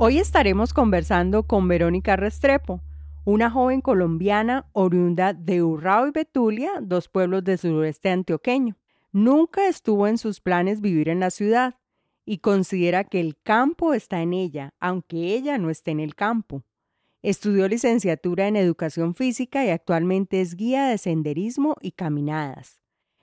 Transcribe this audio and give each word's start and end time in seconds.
Hoy 0.00 0.18
estaremos 0.18 0.72
conversando 0.72 1.42
con 1.42 1.66
Verónica 1.66 2.14
Restrepo, 2.14 2.80
una 3.24 3.50
joven 3.50 3.80
colombiana 3.80 4.68
oriunda 4.72 5.32
de 5.32 5.64
Urrao 5.64 6.06
y 6.06 6.12
Betulia, 6.12 6.70
dos 6.80 7.08
pueblos 7.08 7.42
del 7.42 7.58
sureste 7.58 8.08
antioqueño. 8.10 8.76
Nunca 9.10 9.66
estuvo 9.66 10.06
en 10.06 10.16
sus 10.16 10.40
planes 10.40 10.80
vivir 10.80 11.08
en 11.08 11.18
la 11.18 11.32
ciudad 11.32 11.74
y 12.24 12.38
considera 12.38 13.02
que 13.02 13.18
el 13.18 13.36
campo 13.42 13.92
está 13.92 14.22
en 14.22 14.34
ella, 14.34 14.72
aunque 14.78 15.34
ella 15.34 15.58
no 15.58 15.68
esté 15.68 15.90
en 15.90 15.98
el 15.98 16.14
campo. 16.14 16.62
Estudió 17.20 17.66
licenciatura 17.66 18.46
en 18.46 18.54
educación 18.54 19.16
física 19.16 19.64
y 19.64 19.70
actualmente 19.70 20.40
es 20.40 20.54
guía 20.54 20.86
de 20.86 20.98
senderismo 20.98 21.74
y 21.80 21.90
caminadas. 21.90 22.80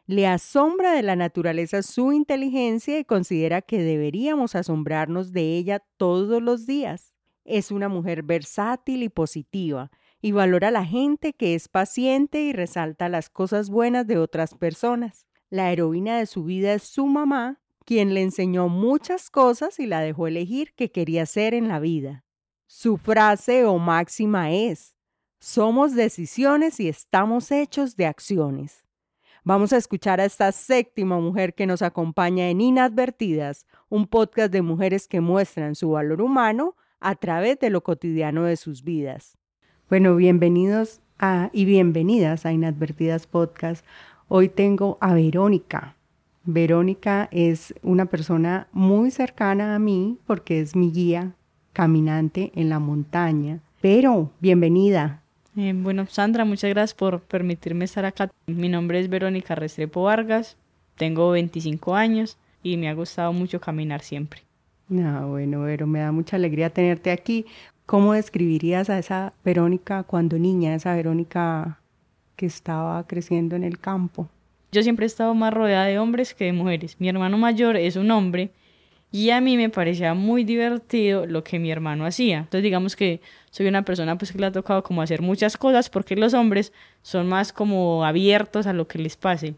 Le 0.08 0.28
asombra 0.28 0.92
de 0.92 1.02
la 1.02 1.16
naturaleza 1.16 1.82
su 1.82 2.12
inteligencia 2.12 3.00
y 3.00 3.06
considera 3.06 3.64
que 3.64 3.80
deberíamos 3.80 4.54
asombrarnos 4.54 5.32
de 5.32 5.58
ella 5.58 5.84
todos 5.98 6.44
los 6.44 6.68
días. 6.68 7.16
Es 7.44 7.72
una 7.72 7.90
mujer 7.90 8.22
versátil 8.22 9.02
y 9.02 9.10
positiva 9.10 9.90
y 10.22 10.32
valora 10.32 10.68
a 10.68 10.72
la 10.72 10.86
gente 10.86 11.34
que 11.34 11.56
es 11.56 11.68
paciente 11.68 12.42
y 12.44 12.54
resalta 12.54 13.10
las 13.10 13.30
cosas 13.30 13.72
buenas 13.72 14.06
de 14.06 14.20
otras 14.20 14.54
personas. 14.54 15.26
La 15.50 15.72
heroína 15.72 16.20
de 16.20 16.28
su 16.28 16.44
vida 16.44 16.74
es 16.74 16.84
su 16.84 17.08
mamá, 17.08 17.62
quien 17.84 18.14
le 18.14 18.22
enseñó 18.22 18.70
muchas 18.70 19.32
cosas 19.32 19.80
y 19.80 19.88
la 19.88 20.02
dejó 20.02 20.28
elegir 20.28 20.74
qué 20.76 20.92
quería 20.92 21.24
hacer 21.24 21.56
en 21.56 21.68
la 21.68 21.80
vida. 21.80 22.26
Su 22.68 22.98
frase 22.98 23.66
o 23.66 23.80
máxima 23.80 24.52
es, 24.52 24.96
somos 25.40 25.96
decisiones 25.96 26.80
y 26.80 26.90
estamos 26.90 27.52
hechos 27.52 27.96
de 27.96 28.06
acciones. 28.06 28.85
Vamos 29.48 29.74
a 29.74 29.78
escuchar 29.78 30.20
a 30.20 30.26
esta 30.26 30.52
séptima 30.52 31.20
mujer 31.20 31.54
que 31.54 31.68
nos 31.68 31.84
acompaña 31.84 32.50
en 32.50 32.62
Inadvertidas, 32.62 33.68
un 33.90 34.08
podcast 34.08 34.52
de 34.52 34.64
mujeres 34.64 35.08
que 35.08 35.22
muestran 35.22 35.76
su 35.76 35.92
valor 35.92 36.24
humano 36.24 36.76
a 37.00 37.14
través 37.14 37.60
de 37.60 37.70
lo 37.70 37.84
cotidiano 37.84 38.46
de 38.46 38.58
sus 38.58 38.84
vidas. 38.84 39.38
Bueno, 39.88 40.16
bienvenidos 40.16 41.00
a, 41.20 41.52
y 41.54 41.66
bienvenidas 41.66 42.48
a 42.48 42.54
Inadvertidas 42.54 43.28
Podcast. 43.28 43.86
Hoy 44.30 44.50
tengo 44.50 44.98
a 45.00 45.14
Verónica. 45.14 45.96
Verónica 46.44 47.30
es 47.30 47.76
una 47.84 48.08
persona 48.08 48.68
muy 48.72 49.12
cercana 49.12 49.76
a 49.76 49.80
mí 49.80 50.18
porque 50.26 50.60
es 50.60 50.76
mi 50.76 50.90
guía 50.90 51.36
caminante 51.72 52.52
en 52.56 52.70
la 52.70 52.80
montaña. 52.80 53.60
Pero, 53.80 54.32
bienvenida. 54.40 55.22
Eh, 55.58 55.74
bueno, 55.74 56.06
Sandra, 56.10 56.44
muchas 56.44 56.70
gracias 56.70 56.94
por 56.94 57.22
permitirme 57.22 57.86
estar 57.86 58.04
acá. 58.06 58.30
Mi 58.46 58.68
nombre 58.68 59.00
es 59.00 59.10
Verónica 59.10 59.56
Restrepo 59.56 60.04
Vargas, 60.04 60.58
tengo 60.98 61.32
25 61.32 61.96
años 61.96 62.38
y 62.62 62.76
me 62.78 62.90
ha 62.90 62.94
gustado 62.94 63.32
mucho 63.32 63.62
caminar 63.62 64.02
siempre. 64.02 64.42
Ah, 64.92 65.26
bueno, 65.28 65.64
pero 65.66 65.88
me 65.88 66.00
da 66.00 66.12
mucha 66.12 66.36
alegría 66.36 66.70
tenerte 66.70 67.12
aquí. 67.12 67.46
¿Cómo 67.86 68.14
describirías 68.14 68.90
a 68.90 69.00
esa 69.00 69.34
Verónica 69.44 70.04
cuando 70.04 70.38
niña, 70.38 70.76
esa 70.76 70.94
Verónica 70.94 71.80
que 72.36 72.48
estaba 72.48 73.06
creciendo 73.08 73.56
en 73.56 73.64
el 73.64 73.80
campo? 73.80 74.28
Yo 74.72 74.84
siempre 74.84 75.06
he 75.06 75.08
estado 75.08 75.34
más 75.36 75.54
rodeada 75.54 75.86
de 75.86 76.00
hombres 76.00 76.34
que 76.34 76.46
de 76.46 76.54
mujeres. 76.54 76.98
Mi 77.00 77.08
hermano 77.08 77.38
mayor 77.38 77.78
es 77.78 77.96
un 77.96 78.12
hombre 78.12 78.52
y 79.16 79.30
a 79.30 79.40
mí 79.40 79.56
me 79.56 79.70
parecía 79.70 80.14
muy 80.14 80.44
divertido 80.44 81.26
lo 81.26 81.42
que 81.42 81.58
mi 81.58 81.72
hermano 81.72 82.06
hacía. 82.06 82.40
Entonces 82.40 82.64
digamos 82.64 82.98
que 82.98 83.22
soy 83.50 83.66
una 83.66 83.86
persona 83.86 84.18
pues 84.18 84.34
que 84.34 84.38
le 84.38 84.48
ha 84.48 84.52
tocado 84.52 84.84
como 84.84 85.02
hacer 85.02 85.22
muchas 85.22 85.56
cosas 85.56 85.90
porque 85.90 86.18
los 86.18 86.34
hombres 86.34 86.74
son 87.02 87.30
más 87.30 87.54
como 87.54 88.04
abiertos 88.04 88.68
a 88.68 88.74
lo 88.74 88.90
que 88.90 89.00
les 89.00 89.16
pase. 89.16 89.56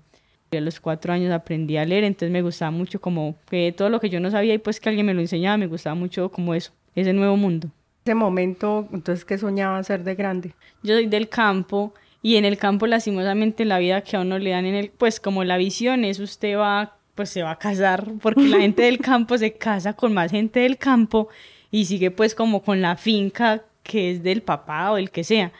a 0.51 0.59
los 0.59 0.79
cuatro 0.79 1.12
años 1.12 1.31
aprendí 1.31 1.75
a 1.78 1.85
leer, 1.85 2.03
entonces 2.03 2.29
me 2.29 2.44
gustaba 2.44 2.69
mucho 2.69 3.01
como 3.01 3.35
que 3.50 3.73
todo 3.75 3.90
lo 3.90 4.00
que 4.00 4.12
yo 4.12 4.19
no 4.19 4.29
sabía 4.29 4.53
y 4.53 4.59
pues 4.59 4.79
que 4.79 4.90
alguien 4.90 5.07
me 5.07 5.16
lo 5.16 5.22
enseñaba, 5.22 5.57
me 5.57 5.66
gustaba 5.66 5.95
mucho 5.95 6.29
como 6.29 6.53
eso, 6.53 6.72
ese 6.94 7.12
nuevo 7.13 7.35
mundo. 7.35 7.72
Ese 8.06 8.13
momento, 8.13 8.88
entonces, 8.94 9.25
¿qué 9.25 9.39
soñaba 9.39 9.81
ser 9.81 10.03
de 10.03 10.13
grande? 10.13 10.53
Yo 10.84 10.94
soy 10.94 11.07
del 11.07 11.29
campo 11.29 11.95
y 12.22 12.35
en 12.35 12.45
el 12.45 12.59
campo 12.59 12.85
lastimosamente 12.85 13.66
la 13.66 13.79
vida 13.79 14.01
que 14.01 14.18
a 14.18 14.22
uno 14.22 14.38
le 14.38 14.51
dan 14.51 14.66
en 14.66 14.75
el, 14.75 14.91
pues 14.91 15.19
como 15.19 15.44
la 15.44 15.57
visión 15.57 16.06
es 16.06 16.19
usted 16.19 16.57
va 16.59 16.96
pues 17.17 17.29
se 17.29 17.41
va 17.41 17.51
a 17.51 17.59
casar, 17.59 18.13
porque 18.22 18.47
la 18.47 18.59
gente 18.59 18.83
del 18.83 19.00
campo 19.11 19.38
se 19.38 19.53
casa 19.53 19.94
con 19.94 20.13
más 20.13 20.31
gente 20.31 20.61
del 20.61 20.78
campo 20.78 21.28
y 21.72 21.85
sigue 21.85 22.11
pues 22.11 22.35
como 22.35 22.61
con 22.61 22.81
la 22.81 22.95
finca 22.95 23.63
que 23.83 24.11
es 24.11 24.23
del 24.23 24.44
papá 24.44 24.91
o 24.91 24.97
el 24.97 25.09
que 25.09 25.23
sea. 25.23 25.51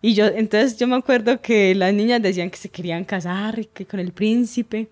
Y 0.00 0.14
yo, 0.14 0.26
entonces 0.26 0.78
yo 0.78 0.86
me 0.86 0.96
acuerdo 0.96 1.42
que 1.42 1.74
las 1.74 1.92
niñas 1.92 2.22
decían 2.22 2.48
que 2.48 2.56
se 2.56 2.70
querían 2.70 3.04
casar 3.04 3.58
y 3.58 3.64
que 3.66 3.84
con 3.84 4.00
el 4.00 4.12
príncipe. 4.12 4.88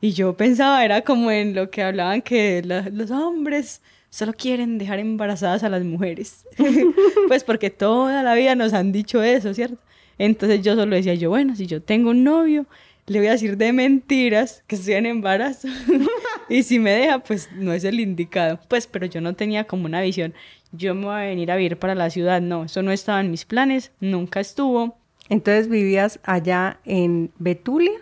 Y 0.00 0.12
yo 0.12 0.36
pensaba, 0.36 0.84
era 0.84 1.02
como 1.02 1.30
en 1.30 1.54
lo 1.54 1.70
que 1.70 1.82
hablaban 1.82 2.20
que 2.20 2.62
los 2.92 3.10
hombres 3.10 3.80
solo 4.10 4.32
quieren 4.32 4.76
dejar 4.76 4.98
embarazadas 4.98 5.62
a 5.62 5.68
las 5.68 5.84
mujeres. 5.84 6.46
pues 7.28 7.44
porque 7.44 7.70
toda 7.70 8.22
la 8.22 8.34
vida 8.34 8.54
nos 8.56 8.72
han 8.72 8.92
dicho 8.92 9.22
eso, 9.22 9.54
¿cierto? 9.54 9.78
Entonces 10.18 10.62
yo 10.62 10.74
solo 10.74 10.96
decía 10.96 11.14
yo, 11.14 11.30
bueno, 11.30 11.54
si 11.56 11.66
yo 11.66 11.80
tengo 11.80 12.10
un 12.10 12.24
novio, 12.24 12.66
le 13.10 13.18
voy 13.18 13.26
a 13.26 13.32
decir 13.32 13.56
de 13.56 13.72
mentiras 13.72 14.62
que 14.68 14.76
estoy 14.76 14.94
en 14.94 15.04
embarazo. 15.04 15.66
y 16.48 16.62
si 16.62 16.78
me 16.78 16.92
deja, 16.92 17.18
pues 17.18 17.50
no 17.56 17.72
es 17.72 17.82
el 17.82 17.98
indicado. 17.98 18.60
Pues, 18.68 18.86
pero 18.86 19.04
yo 19.04 19.20
no 19.20 19.34
tenía 19.34 19.64
como 19.64 19.86
una 19.86 20.00
visión. 20.00 20.32
Yo 20.70 20.94
me 20.94 21.06
voy 21.06 21.14
a 21.14 21.24
venir 21.24 21.50
a 21.50 21.56
vivir 21.56 21.76
para 21.76 21.96
la 21.96 22.08
ciudad. 22.08 22.40
No, 22.40 22.66
eso 22.66 22.82
no 22.82 22.92
estaba 22.92 23.20
en 23.20 23.32
mis 23.32 23.44
planes, 23.44 23.90
nunca 23.98 24.38
estuvo. 24.38 24.96
Entonces 25.28 25.68
vivías 25.68 26.20
allá 26.22 26.78
en 26.84 27.32
Betulia. 27.40 27.98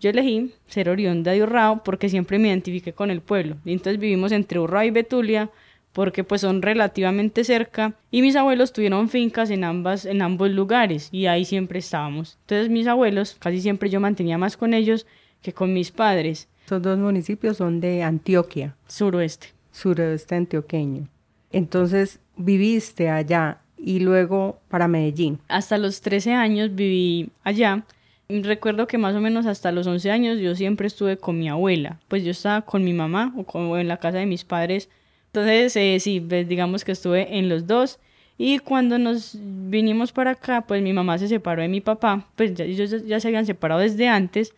Yo 0.00 0.10
elegí 0.10 0.52
ser 0.66 0.88
oriunda 0.88 1.30
de 1.30 1.44
Urrao 1.44 1.84
porque 1.84 2.08
siempre 2.08 2.40
me 2.40 2.48
identifiqué 2.48 2.92
con 2.92 3.12
el 3.12 3.20
pueblo. 3.20 3.58
Y 3.64 3.74
entonces 3.74 4.00
vivimos 4.00 4.32
entre 4.32 4.58
Urrao 4.58 4.82
y 4.82 4.90
Betulia 4.90 5.50
porque 5.96 6.24
pues 6.24 6.42
son 6.42 6.60
relativamente 6.60 7.42
cerca 7.42 7.94
y 8.10 8.20
mis 8.20 8.36
abuelos 8.36 8.74
tuvieron 8.74 9.08
fincas 9.08 9.48
en 9.48 9.64
ambas 9.64 10.04
en 10.04 10.20
ambos 10.20 10.50
lugares 10.50 11.08
y 11.10 11.24
ahí 11.24 11.46
siempre 11.46 11.78
estábamos. 11.78 12.36
Entonces 12.42 12.68
mis 12.68 12.86
abuelos 12.86 13.38
casi 13.38 13.62
siempre 13.62 13.88
yo 13.88 13.98
mantenía 13.98 14.36
más 14.36 14.58
con 14.58 14.74
ellos 14.74 15.06
que 15.40 15.54
con 15.54 15.72
mis 15.72 15.92
padres. 15.92 16.48
Estos 16.60 16.82
dos 16.82 16.98
municipios 16.98 17.56
son 17.56 17.80
de 17.80 18.02
Antioquia, 18.02 18.76
suroeste, 18.86 19.54
suroeste 19.72 20.34
antioqueño. 20.34 21.08
Entonces 21.50 22.20
viviste 22.36 23.08
allá 23.08 23.62
y 23.78 24.00
luego 24.00 24.60
para 24.68 24.88
Medellín. 24.88 25.38
Hasta 25.48 25.78
los 25.78 26.02
13 26.02 26.34
años 26.34 26.74
viví 26.74 27.30
allá. 27.42 27.86
Recuerdo 28.28 28.86
que 28.86 28.98
más 28.98 29.14
o 29.14 29.22
menos 29.22 29.46
hasta 29.46 29.72
los 29.72 29.86
11 29.86 30.10
años 30.10 30.40
yo 30.40 30.54
siempre 30.56 30.88
estuve 30.88 31.16
con 31.16 31.38
mi 31.38 31.48
abuela, 31.48 32.00
pues 32.08 32.22
yo 32.22 32.32
estaba 32.32 32.60
con 32.66 32.84
mi 32.84 32.92
mamá 32.92 33.32
o, 33.34 33.44
con, 33.44 33.80
en 33.80 33.88
la 33.88 33.96
casa 33.96 34.18
de 34.18 34.26
mis 34.26 34.44
padres 34.44 34.90
entonces, 35.36 35.76
eh, 35.76 35.98
sí, 36.00 36.18
pues, 36.18 36.48
digamos 36.48 36.82
que 36.82 36.92
estuve 36.92 37.36
en 37.36 37.50
los 37.50 37.66
dos. 37.66 37.98
Y 38.38 38.58
cuando 38.58 38.98
nos 38.98 39.36
vinimos 39.38 40.10
para 40.10 40.30
acá, 40.30 40.62
pues 40.66 40.82
mi 40.82 40.94
mamá 40.94 41.18
se 41.18 41.28
separó 41.28 41.60
de 41.60 41.68
mi 41.68 41.82
papá. 41.82 42.26
Pues 42.36 42.54
ya, 42.54 42.64
ellos 42.64 43.04
ya 43.06 43.20
se 43.20 43.28
habían 43.28 43.44
separado 43.44 43.82
desde 43.82 44.08
antes, 44.08 44.54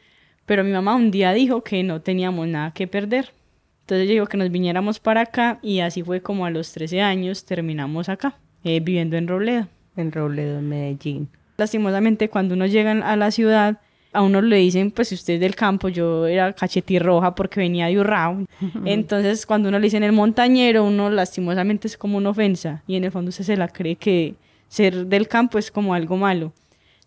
pero 0.47 0.63
mi 0.63 0.71
mamá 0.71 0.95
un 0.95 1.11
día 1.11 1.33
dijo 1.33 1.65
que 1.65 1.83
no 1.83 2.01
teníamos 2.01 2.47
nada 2.47 2.73
que 2.73 2.87
perder. 2.87 3.33
Entonces 3.81 4.07
yo 4.07 4.13
digo 4.13 4.27
que 4.27 4.37
nos 4.37 4.53
viniéramos 4.53 5.01
para 5.01 5.23
acá 5.23 5.59
y 5.63 5.81
así 5.81 6.05
fue 6.05 6.21
como 6.23 6.47
a 6.47 6.51
los 6.51 6.71
13 6.73 7.01
años 7.01 7.45
terminamos 7.45 8.09
acá, 8.09 8.37
eh, 8.63 8.79
viviendo 8.79 9.17
en 9.17 9.27
Robledo. 9.27 9.67
En 9.97 10.13
Robledo, 10.13 10.61
en 10.61 10.69
Medellín. 10.69 11.29
Lastimosamente 11.57 12.29
cuando 12.29 12.55
uno 12.55 12.67
llega 12.67 12.93
a 12.93 13.17
la 13.17 13.33
ciudad, 13.33 13.81
a 14.19 14.23
uno 14.23 14.43
le 14.43 14.57
dicen, 14.57 14.91
pues 14.91 15.09
si 15.09 15.15
usted 15.15 15.35
es 15.35 15.41
del 15.41 15.55
campo, 15.55 15.89
yo 15.89 16.27
era 16.27 16.53
cachetirroja 16.53 17.37
porque 17.37 17.61
venía 17.61 17.87
de 17.87 18.01
Urrao. 18.01 18.47
Entonces, 18.85 19.47
cuando 19.47 19.69
uno 19.69 19.79
le 19.79 19.85
dice 19.85 19.97
en 19.97 20.03
el 20.03 20.11
montañero, 20.11 20.85
uno 20.85 21.09
lastimosamente 21.09 21.87
es 21.87 21.97
como 21.97 22.19
una 22.19 22.31
ofensa 22.31 22.83
y 22.89 22.97
en 22.97 23.05
el 23.05 23.13
fondo 23.13 23.29
usted 23.29 23.45
se 23.45 23.57
la 23.57 23.69
cree 23.69 23.95
que 23.95 24.35
ser 24.67 25.07
del 25.07 25.29
campo 25.29 25.57
es 25.57 25.71
como 25.71 25.95
algo 25.95 26.17
malo. 26.17 26.53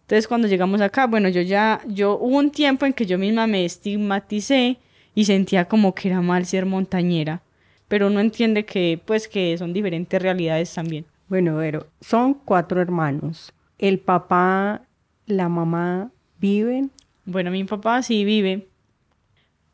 Entonces, 0.04 0.25
cuando 0.25 0.48
llegamos 0.48 0.80
acá, 0.80 1.06
bueno, 1.06 1.28
yo 1.28 1.42
ya, 1.42 1.81
yo 1.86 2.18
hubo 2.18 2.38
un 2.38 2.50
tiempo 2.50 2.86
en 2.86 2.94
que 2.94 3.06
yo 3.06 3.18
misma 3.18 3.46
me 3.46 3.66
estigmaticé 3.66 4.78
y 5.14 5.25
sentía 5.25 5.66
como 5.66 5.94
que 5.94 6.07
era 6.07 6.22
mal 6.22 6.46
ser 6.46 6.66
montañera, 6.66 7.42
pero 7.90 8.07
uno 8.07 8.22
entiende 8.22 8.64
que, 8.64 9.02
pues, 9.04 9.28
que 9.28 9.57
son 9.57 9.74
diferentes 9.74 10.22
realidades 10.22 10.74
también. 10.74 11.06
Bueno, 11.28 11.57
pero 11.60 11.88
son 12.00 12.36
cuatro 12.36 12.81
hermanos. 12.81 13.52
El 13.78 14.00
papá, 14.00 14.84
la 15.25 15.50
mamá 15.50 16.10
viven? 16.40 16.92
Bueno, 17.25 17.51
mi 17.51 17.63
papá 17.63 18.01
sí 18.03 18.25
vive, 18.25 18.68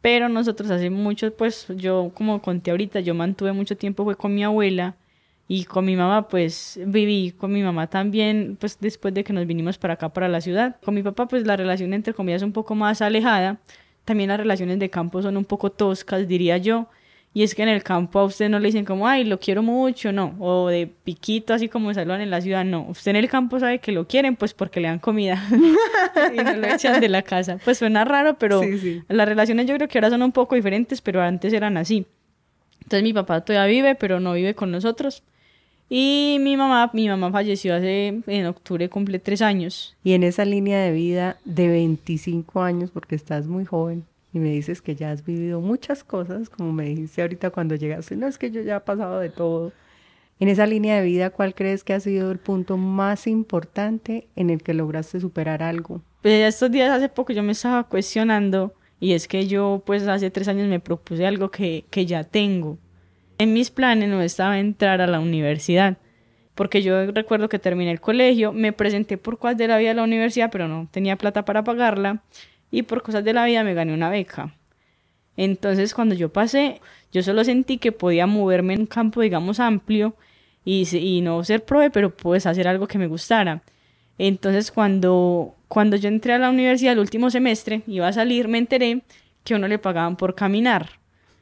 Pero 0.01 0.29
nosotros 0.29 0.69
hace 0.71 0.89
mucho, 0.89 1.33
pues 1.35 1.67
yo 1.75 2.11
como 2.13 2.41
conté 2.41 2.71
ahorita, 2.71 2.99
yo 3.01 3.13
mantuve 3.13 3.51
mucho 3.53 3.75
tiempo 3.77 4.03
fue 4.03 4.15
con 4.15 4.33
mi 4.33 4.43
abuela 4.43 4.95
y 5.47 5.65
con 5.65 5.85
mi 5.85 5.95
mamá 5.95 6.27
pues 6.29 6.79
viví 6.85 7.31
con 7.37 7.51
mi 7.53 7.63
mamá 7.63 7.87
también 7.87 8.57
pues 8.59 8.77
después 8.79 9.13
de 9.13 9.23
que 9.23 9.33
nos 9.33 9.47
vinimos 9.47 9.77
para 9.77 9.95
acá 9.95 10.09
para 10.09 10.27
la 10.29 10.41
ciudad. 10.41 10.77
Con 10.83 10.93
mi 10.95 11.03
papá 11.03 11.27
pues 11.27 11.45
la 11.45 11.55
relación 11.57 11.93
entre 11.93 12.13
comillas 12.13 12.41
es 12.41 12.45
un 12.45 12.53
poco 12.53 12.75
más 12.75 13.01
alejada. 13.01 13.59
También 14.05 14.29
las 14.29 14.39
relaciones 14.39 14.79
de 14.79 14.89
campo 14.89 15.21
son 15.21 15.37
un 15.37 15.45
poco 15.45 15.71
toscas, 15.71 16.27
diría 16.27 16.57
yo. 16.57 16.87
Y 17.33 17.43
es 17.43 17.53
que 17.53 17.61
en 17.61 17.69
el 17.69 17.83
campo 17.83 18.19
a 18.19 18.23
usted 18.23 18.49
no 18.49 18.59
le 18.59 18.67
dicen 18.67 18.83
como, 18.83 19.07
ay, 19.07 19.23
lo 19.23 19.39
quiero 19.39 19.61
mucho, 19.61 20.11
no. 20.11 20.35
O 20.39 20.69
de 20.69 20.87
piquito, 20.87 21.53
así 21.53 21.69
como 21.69 21.93
saludan 21.93 22.21
en 22.21 22.31
la 22.31 22.41
ciudad, 22.41 22.65
no. 22.65 22.87
Usted 22.89 23.11
en 23.11 23.17
el 23.17 23.29
campo 23.29 23.59
sabe 23.59 23.77
que 23.79 23.91
lo 23.91 24.07
quieren, 24.07 24.35
pues 24.35 24.53
porque 24.55 24.79
le 24.79 24.87
dan 24.87 24.97
comida. 24.97 25.43
y 26.33 26.37
no 26.37 26.53
lo 26.53 26.67
echan 26.67 26.99
de 26.99 27.09
la 27.09 27.21
casa. 27.21 27.59
Pues 27.63 27.77
suena 27.77 28.05
raro, 28.05 28.37
pero 28.39 28.61
las 29.07 29.27
relaciones 29.27 29.67
yo 29.67 29.75
creo 29.75 29.87
que 29.87 29.99
ahora 29.99 30.09
son 30.09 30.23
un 30.23 30.31
poco 30.31 30.55
diferentes, 30.55 30.99
pero 31.01 31.21
antes 31.21 31.53
eran 31.53 31.77
así. 31.77 32.07
Entonces 32.79 33.03
mi 33.03 33.13
papá 33.13 33.41
todavía 33.41 33.67
vive, 33.81 33.95
pero 33.95 34.19
no 34.19 34.33
vive 34.33 34.55
con 34.55 34.71
nosotros. 34.71 35.21
Y 35.89 36.37
mi 36.41 36.57
mamá, 36.57 36.89
mi 36.93 37.07
mamá 37.07 37.31
falleció 37.31 37.75
hace, 37.75 38.21
en 38.25 38.45
octubre 38.45 38.89
cumple 38.89 39.19
tres 39.19 39.41
años. 39.41 39.95
Y 40.03 40.13
en 40.13 40.23
esa 40.23 40.43
línea 40.43 40.79
de 40.79 40.91
vida 40.91 41.37
de 41.45 41.67
25 41.67 42.61
años, 42.61 42.91
porque 42.91 43.15
estás 43.15 43.47
muy 43.47 43.63
joven, 43.63 44.05
y 44.33 44.39
me 44.39 44.49
dices 44.49 44.81
que 44.81 44.95
ya 44.95 45.11
has 45.11 45.25
vivido 45.25 45.61
muchas 45.61 46.03
cosas, 46.03 46.49
como 46.49 46.73
me 46.73 46.85
dijiste 46.85 47.21
ahorita 47.21 47.49
cuando 47.49 47.75
llegaste, 47.75 48.15
no 48.15 48.27
es 48.27 48.37
que 48.37 48.51
yo 48.51 48.61
ya 48.61 48.77
he 48.77 48.79
pasado 48.81 49.19
de 49.19 49.29
todo. 49.29 49.71
En 50.39 50.49
esa 50.49 50.67
línea 50.67 50.97
de 50.97 51.05
vida, 51.05 51.31
¿cuál 51.31 51.55
crees 51.55 51.83
que 51.83 51.93
ha 51.93 51.99
sido 51.99 52.31
el 52.31 52.37
punto 52.37 52.77
más 52.77 53.25
importante 53.25 54.27
en 54.35 54.49
el 54.49 54.61
que 54.61 54.73
lograste 54.73 55.19
superar 55.19 55.63
algo? 55.63 56.01
Pues 56.21 56.53
estos 56.53 56.69
días 56.69 56.91
hace 56.91 57.09
poco 57.09 57.33
yo 57.33 57.41
me 57.41 57.53
estaba 57.53 57.83
cuestionando 57.85 58.73
y 58.99 59.13
es 59.13 59.27
que 59.27 59.47
yo 59.47 59.81
pues 59.85 60.07
hace 60.07 60.29
tres 60.29 60.47
años 60.47 60.67
me 60.67 60.79
propuse 60.79 61.25
algo 61.25 61.49
que, 61.49 61.85
que 61.89 62.05
ya 62.05 62.23
tengo. 62.23 62.77
En 63.39 63.53
mis 63.53 63.71
planes 63.71 64.09
no 64.09 64.21
estaba 64.21 64.59
entrar 64.59 65.01
a 65.01 65.07
la 65.07 65.19
universidad 65.19 65.97
porque 66.57 66.81
yo 66.81 67.11
recuerdo 67.11 67.49
que 67.49 67.59
terminé 67.59 67.91
el 67.91 68.01
colegio, 68.01 68.51
me 68.51 68.73
presenté 68.73 69.17
por 69.17 69.37
cuál 69.37 69.55
de 69.57 69.67
la 69.67 69.77
vida 69.77 69.91
a 69.91 69.93
la 69.93 70.03
universidad, 70.03 70.49
pero 70.51 70.67
no 70.67 70.87
tenía 70.91 71.15
plata 71.15 71.45
para 71.45 71.63
pagarla 71.63 72.23
y 72.71 72.83
por 72.83 73.01
cosas 73.01 73.23
de 73.23 73.33
la 73.33 73.45
vida 73.45 73.63
me 73.63 73.73
gané 73.73 73.93
una 73.93 74.09
beca. 74.09 74.53
Entonces 75.37 75.93
cuando 75.93 76.15
yo 76.15 76.29
pasé, 76.29 76.81
yo 77.11 77.23
solo 77.23 77.43
sentí 77.43 77.77
que 77.77 77.91
podía 77.91 78.27
moverme 78.27 78.73
en 78.73 78.81
un 78.81 78.85
campo, 78.87 79.21
digamos, 79.21 79.59
amplio 79.59 80.15
y, 80.65 80.87
y 80.97 81.21
no 81.21 81.43
ser 81.43 81.63
prove, 81.63 81.91
pero 81.91 82.15
pues 82.15 82.45
hacer 82.45 82.67
algo 82.67 82.87
que 82.87 82.97
me 82.97 83.07
gustara. 83.07 83.61
Entonces 84.17 84.71
cuando, 84.71 85.55
cuando 85.67 85.95
yo 85.95 86.09
entré 86.09 86.33
a 86.33 86.39
la 86.39 86.49
universidad 86.49 86.93
el 86.93 86.99
último 86.99 87.29
semestre, 87.29 87.83
iba 87.87 88.07
a 88.07 88.13
salir, 88.13 88.47
me 88.47 88.57
enteré 88.57 89.01
que 89.43 89.53
a 89.53 89.57
uno 89.57 89.67
le 89.67 89.79
pagaban 89.79 90.15
por 90.17 90.35
caminar. 90.35 90.89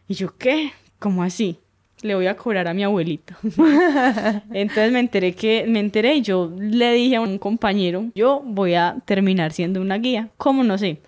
Y 0.07 0.13
yo, 0.13 0.37
¿qué? 0.37 0.71
¿Cómo 0.99 1.23
así? 1.23 1.57
Le 2.01 2.13
voy 2.13 2.27
a 2.27 2.35
cobrar 2.35 2.67
a 2.67 2.73
mi 2.73 2.83
abuelito. 2.83 3.33
Entonces 4.53 4.91
me 4.91 4.99
enteré 4.99 5.33
que, 5.33 5.65
me 5.67 5.79
enteré 5.79 6.15
y 6.15 6.21
yo 6.21 6.51
le 6.59 6.93
dije 6.93 7.15
a 7.15 7.21
un 7.21 7.39
compañero, 7.39 8.05
yo 8.13 8.41
voy 8.45 8.75
a 8.75 8.97
terminar 9.05 9.53
siendo 9.53 9.81
una 9.81 9.97
guía. 9.97 10.29
¿Cómo 10.37 10.63
no 10.63 10.77
sé? 10.77 10.99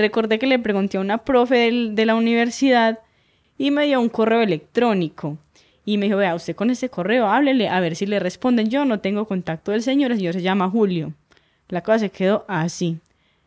Recordé 0.00 0.38
que 0.38 0.46
le 0.46 0.58
pregunté 0.58 0.96
a 0.96 1.02
una 1.02 1.18
profe 1.18 1.70
de 1.70 2.06
la 2.06 2.14
universidad 2.14 3.00
y 3.58 3.70
me 3.70 3.84
dio 3.84 4.00
un 4.00 4.08
correo 4.08 4.40
electrónico. 4.40 5.36
Y 5.84 5.98
me 5.98 6.06
dijo, 6.06 6.16
vea, 6.16 6.34
usted 6.34 6.56
con 6.56 6.70
ese 6.70 6.88
correo 6.88 7.26
háblele 7.26 7.68
a 7.68 7.80
ver 7.80 7.94
si 7.94 8.06
le 8.06 8.18
responden. 8.18 8.70
Yo 8.70 8.86
no 8.86 9.00
tengo 9.00 9.26
contacto 9.26 9.72
del 9.72 9.82
señor, 9.82 10.10
el 10.10 10.16
señor 10.16 10.32
se 10.32 10.40
llama 10.40 10.70
Julio. 10.70 11.12
La 11.68 11.82
cosa 11.82 11.98
se 11.98 12.08
quedó 12.08 12.46
así. 12.48 12.96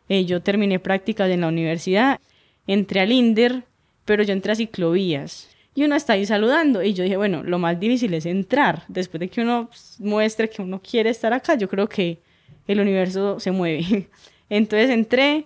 Eh, 0.10 0.26
yo 0.26 0.44
terminé 0.44 0.78
prácticas 0.78 1.28
en 1.32 1.42
la 1.42 1.48
universidad, 1.48 2.20
entré 2.68 3.00
al 3.00 3.12
INDER, 3.12 3.64
pero 4.06 4.22
yo 4.22 4.34
entré 4.34 4.52
a 4.52 4.56
ciclovías. 4.56 5.50
Y 5.74 5.84
uno 5.84 5.96
está 5.96 6.14
ahí 6.14 6.28
saludando. 6.28 6.84
Y 6.84 6.94
yo 6.94 7.04
dije, 7.04 7.18
bueno, 7.18 7.42
lo 7.42 7.58
más 7.58 7.80
difícil 7.80 8.14
es 8.14 8.28
entrar. 8.28 8.84
Después 8.90 9.22
de 9.22 9.28
que 9.28 9.42
uno 9.42 9.72
muestre 9.98 10.52
que 10.52 10.62
uno 10.62 10.80
quiere 10.88 11.10
estar 11.10 11.34
acá, 11.34 11.56
yo 11.56 11.68
creo 11.68 11.90
que 11.90 12.20
el 12.68 12.80
universo 12.80 13.40
se 13.40 13.50
mueve. 13.50 14.08
Entonces 14.52 14.92
entré, 14.92 15.46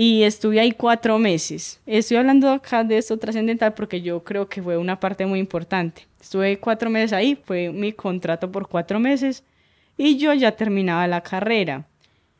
y 0.00 0.22
estuve 0.22 0.60
ahí 0.60 0.70
cuatro 0.70 1.18
meses. 1.18 1.80
Estoy 1.84 2.18
hablando 2.18 2.48
acá 2.50 2.84
de 2.84 2.98
esto 2.98 3.16
trascendental 3.16 3.74
porque 3.74 4.00
yo 4.00 4.22
creo 4.22 4.48
que 4.48 4.62
fue 4.62 4.76
una 4.76 5.00
parte 5.00 5.26
muy 5.26 5.40
importante. 5.40 6.06
Estuve 6.20 6.60
cuatro 6.60 6.88
meses 6.88 7.12
ahí, 7.12 7.36
fue 7.44 7.72
mi 7.72 7.90
contrato 7.90 8.48
por 8.48 8.68
cuatro 8.68 9.00
meses 9.00 9.42
y 9.96 10.16
yo 10.16 10.32
ya 10.34 10.52
terminaba 10.52 11.08
la 11.08 11.20
carrera. 11.22 11.84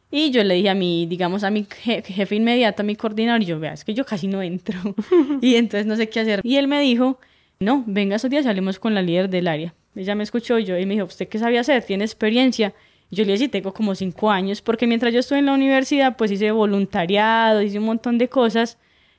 Y 0.08 0.30
yo 0.30 0.44
le 0.44 0.54
dije 0.54 0.68
a 0.68 0.74
mi, 0.74 1.06
digamos, 1.06 1.42
a 1.42 1.50
mi 1.50 1.66
jefe 1.68 2.36
inmediato, 2.36 2.82
a 2.82 2.84
mi 2.84 2.94
coordinador, 2.94 3.42
y 3.42 3.46
yo, 3.46 3.58
vea, 3.58 3.72
es 3.72 3.84
que 3.84 3.92
yo 3.92 4.06
casi 4.06 4.28
no 4.28 4.40
entro. 4.40 4.78
y 5.42 5.56
entonces 5.56 5.84
no 5.84 5.96
sé 5.96 6.08
qué 6.08 6.20
hacer. 6.20 6.40
Y 6.44 6.58
él 6.58 6.68
me 6.68 6.80
dijo, 6.80 7.18
no, 7.58 7.82
venga 7.88 8.14
esos 8.14 8.30
días, 8.30 8.44
salimos 8.44 8.78
con 8.78 8.94
la 8.94 9.02
líder 9.02 9.28
del 9.28 9.48
área. 9.48 9.74
Ella 9.96 10.14
me 10.14 10.22
escuchó 10.22 10.60
yo 10.60 10.78
y 10.78 10.86
me 10.86 10.94
dijo, 10.94 11.06
¿usted 11.06 11.26
qué 11.26 11.40
sabía 11.40 11.62
hacer? 11.62 11.82
¿Tiene 11.82 12.04
experiencia? 12.04 12.72
Yo 13.10 13.24
le 13.24 13.32
dije, 13.32 13.48
tengo 13.48 13.72
como 13.72 13.94
cinco 13.94 14.30
años, 14.30 14.60
porque 14.60 14.86
mientras 14.86 15.12
yo 15.12 15.20
estuve 15.20 15.38
en 15.38 15.46
la 15.46 15.54
universidad, 15.54 16.16
pues 16.16 16.30
hice 16.30 16.50
voluntariado, 16.50 17.62
hice 17.62 17.78
un 17.78 17.86
montón 17.86 18.18
de 18.18 18.28
cosas 18.28 18.76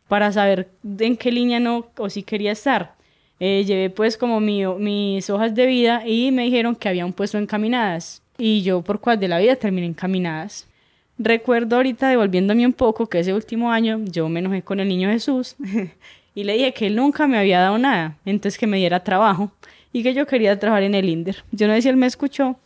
para 0.07 0.31
saber 0.31 0.69
en 0.99 1.17
qué 1.17 1.31
línea 1.31 1.59
no 1.59 1.87
o 1.97 2.09
si 2.09 2.23
quería 2.23 2.51
estar. 2.51 2.95
Eh, 3.39 3.63
llevé 3.65 3.89
pues 3.89 4.17
como 4.17 4.39
mi, 4.39 4.65
mis 4.65 5.29
hojas 5.29 5.55
de 5.55 5.65
vida 5.65 6.03
y 6.05 6.31
me 6.31 6.43
dijeron 6.43 6.75
que 6.75 6.89
había 6.89 7.05
un 7.05 7.13
puesto 7.13 7.37
encaminadas. 7.37 8.21
Y 8.37 8.61
yo 8.63 8.81
por 8.81 8.99
cuál 8.99 9.19
de 9.19 9.27
la 9.27 9.39
vida 9.39 9.55
terminé 9.55 9.87
encaminadas. 9.87 10.67
Recuerdo 11.17 11.75
ahorita 11.75 12.09
devolviéndome 12.09 12.65
un 12.65 12.73
poco 12.73 13.07
que 13.07 13.19
ese 13.19 13.33
último 13.33 13.71
año 13.71 13.99
yo 14.05 14.29
me 14.29 14.39
enojé 14.39 14.61
con 14.61 14.79
el 14.79 14.87
niño 14.87 15.09
Jesús 15.09 15.55
y 16.35 16.43
le 16.43 16.53
dije 16.53 16.73
que 16.73 16.87
él 16.87 16.95
nunca 16.95 17.27
me 17.27 17.37
había 17.37 17.59
dado 17.59 17.77
nada, 17.77 18.17
entonces 18.25 18.57
que 18.57 18.67
me 18.67 18.77
diera 18.77 19.03
trabajo 19.03 19.51
y 19.91 20.01
que 20.01 20.13
yo 20.13 20.25
quería 20.25 20.57
trabajar 20.57 20.83
en 20.83 20.95
el 20.95 21.09
INDER. 21.09 21.43
Yo 21.51 21.67
no 21.67 21.73
sé 21.73 21.81
si 21.81 21.89
él 21.89 21.97
me 21.97 22.05
escuchó, 22.05 22.57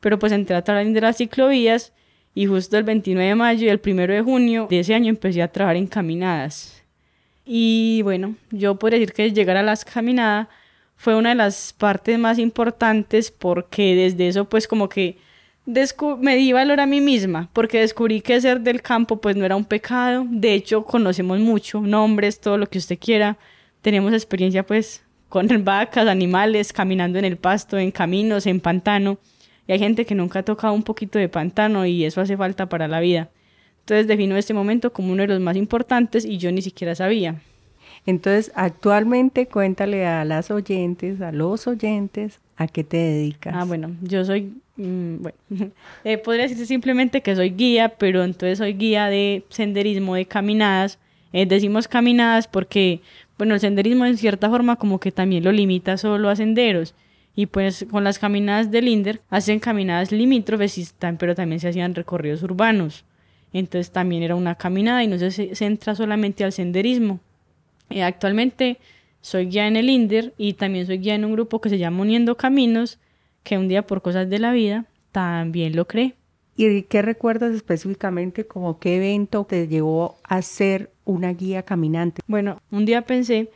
pero 0.00 0.18
pues 0.18 0.32
entré 0.32 0.56
a 0.56 0.64
trabajar 0.64 0.92
de 0.92 1.00
las 1.00 1.18
ciclovías 1.18 1.92
y 2.34 2.46
justo 2.46 2.76
el 2.78 2.84
29 2.84 3.28
de 3.28 3.34
mayo 3.34 3.66
y 3.66 3.68
el 3.68 3.80
1 3.84 4.06
de 4.06 4.22
junio 4.22 4.66
de 4.70 4.80
ese 4.80 4.94
año 4.94 5.08
empecé 5.08 5.42
a 5.42 5.48
trabajar 5.48 5.76
en 5.76 5.86
caminadas. 5.86 6.82
Y 7.44 8.02
bueno, 8.02 8.36
yo 8.50 8.76
podría 8.76 9.00
decir 9.00 9.12
que 9.12 9.32
llegar 9.32 9.56
a 9.56 9.62
las 9.62 9.84
caminadas 9.84 10.48
fue 10.96 11.16
una 11.16 11.30
de 11.30 11.34
las 11.34 11.72
partes 11.72 12.18
más 12.18 12.38
importantes 12.38 13.30
porque 13.30 13.94
desde 13.94 14.28
eso 14.28 14.44
pues 14.44 14.68
como 14.68 14.88
que 14.88 15.18
me 16.18 16.36
di 16.36 16.52
valor 16.52 16.80
a 16.80 16.86
mí 16.86 17.00
misma 17.00 17.48
porque 17.52 17.80
descubrí 17.80 18.20
que 18.20 18.40
ser 18.40 18.60
del 18.60 18.82
campo 18.82 19.20
pues 19.20 19.36
no 19.36 19.44
era 19.44 19.56
un 19.56 19.64
pecado. 19.64 20.26
De 20.28 20.54
hecho 20.54 20.84
conocemos 20.84 21.38
mucho, 21.40 21.80
nombres, 21.80 22.40
todo 22.40 22.58
lo 22.58 22.68
que 22.68 22.78
usted 22.78 22.98
quiera. 22.98 23.38
Tenemos 23.80 24.12
experiencia 24.12 24.64
pues 24.64 25.02
con 25.28 25.48
vacas, 25.64 26.06
animales, 26.06 26.72
caminando 26.72 27.18
en 27.18 27.24
el 27.24 27.36
pasto, 27.36 27.78
en 27.78 27.90
caminos, 27.90 28.46
en 28.46 28.60
pantano. 28.60 29.18
Y 29.70 29.72
hay 29.72 29.78
gente 29.78 30.04
que 30.04 30.16
nunca 30.16 30.40
ha 30.40 30.42
tocado 30.42 30.74
un 30.74 30.82
poquito 30.82 31.20
de 31.20 31.28
pantano 31.28 31.86
y 31.86 32.04
eso 32.04 32.20
hace 32.20 32.36
falta 32.36 32.68
para 32.68 32.88
la 32.88 32.98
vida. 32.98 33.28
Entonces 33.78 34.08
defino 34.08 34.36
este 34.36 34.52
momento 34.52 34.92
como 34.92 35.12
uno 35.12 35.22
de 35.22 35.28
los 35.28 35.38
más 35.38 35.54
importantes 35.54 36.24
y 36.24 36.38
yo 36.38 36.50
ni 36.50 36.60
siquiera 36.60 36.96
sabía. 36.96 37.40
Entonces, 38.04 38.50
actualmente 38.56 39.46
cuéntale 39.46 40.04
a 40.06 40.24
las 40.24 40.50
oyentes, 40.50 41.20
a 41.20 41.30
los 41.30 41.68
oyentes, 41.68 42.40
a 42.56 42.66
qué 42.66 42.82
te 42.82 42.96
dedicas. 42.96 43.54
Ah, 43.56 43.64
bueno, 43.64 43.92
yo 44.02 44.24
soy, 44.24 44.54
mm, 44.76 45.22
bueno, 45.22 45.38
eh, 46.04 46.18
podría 46.18 46.42
decirse 46.42 46.66
simplemente 46.66 47.20
que 47.20 47.36
soy 47.36 47.50
guía, 47.50 47.90
pero 47.90 48.24
entonces 48.24 48.58
soy 48.58 48.72
guía 48.72 49.06
de 49.06 49.44
senderismo, 49.50 50.16
de 50.16 50.26
caminadas. 50.26 50.98
Eh, 51.32 51.46
decimos 51.46 51.86
caminadas 51.86 52.48
porque, 52.48 53.02
bueno, 53.38 53.54
el 53.54 53.60
senderismo 53.60 54.04
en 54.04 54.16
cierta 54.16 54.50
forma 54.50 54.74
como 54.74 54.98
que 54.98 55.12
también 55.12 55.44
lo 55.44 55.52
limita 55.52 55.96
solo 55.96 56.28
a 56.28 56.34
senderos 56.34 56.92
y 57.34 57.46
pues 57.46 57.86
con 57.90 58.04
las 58.04 58.18
caminadas 58.18 58.70
del 58.70 58.88
INDER 58.88 59.20
hacen 59.30 59.60
caminadas 59.60 60.12
limítrofes, 60.12 60.94
pero 61.18 61.34
también 61.34 61.60
se 61.60 61.68
hacían 61.68 61.94
recorridos 61.94 62.42
urbanos. 62.42 63.04
Entonces 63.52 63.90
también 63.90 64.22
era 64.22 64.34
una 64.34 64.54
caminada 64.54 65.02
y 65.02 65.08
no 65.08 65.18
se 65.18 65.54
centra 65.54 65.94
solamente 65.94 66.44
al 66.44 66.52
senderismo. 66.52 67.20
Eh, 67.88 68.02
actualmente 68.02 68.78
soy 69.20 69.46
guía 69.46 69.66
en 69.66 69.76
el 69.76 69.90
INDER 69.90 70.34
y 70.38 70.54
también 70.54 70.86
soy 70.86 70.98
guía 70.98 71.14
en 71.14 71.24
un 71.24 71.32
grupo 71.32 71.60
que 71.60 71.68
se 71.68 71.78
llama 71.78 72.02
Uniendo 72.02 72.36
Caminos, 72.36 72.98
que 73.42 73.58
un 73.58 73.68
día 73.68 73.86
por 73.86 74.02
cosas 74.02 74.28
de 74.30 74.38
la 74.38 74.52
vida 74.52 74.86
también 75.12 75.76
lo 75.76 75.86
creé. 75.86 76.14
¿Y 76.56 76.82
qué 76.82 77.00
recuerdas 77.02 77.54
específicamente 77.54 78.46
como 78.46 78.78
qué 78.78 78.96
evento 78.96 79.44
te 79.44 79.66
llevó 79.66 80.16
a 80.24 80.42
ser 80.42 80.90
una 81.04 81.32
guía 81.32 81.62
caminante? 81.62 82.22
Bueno, 82.26 82.60
un 82.70 82.84
día 82.84 83.02
pensé 83.02 83.50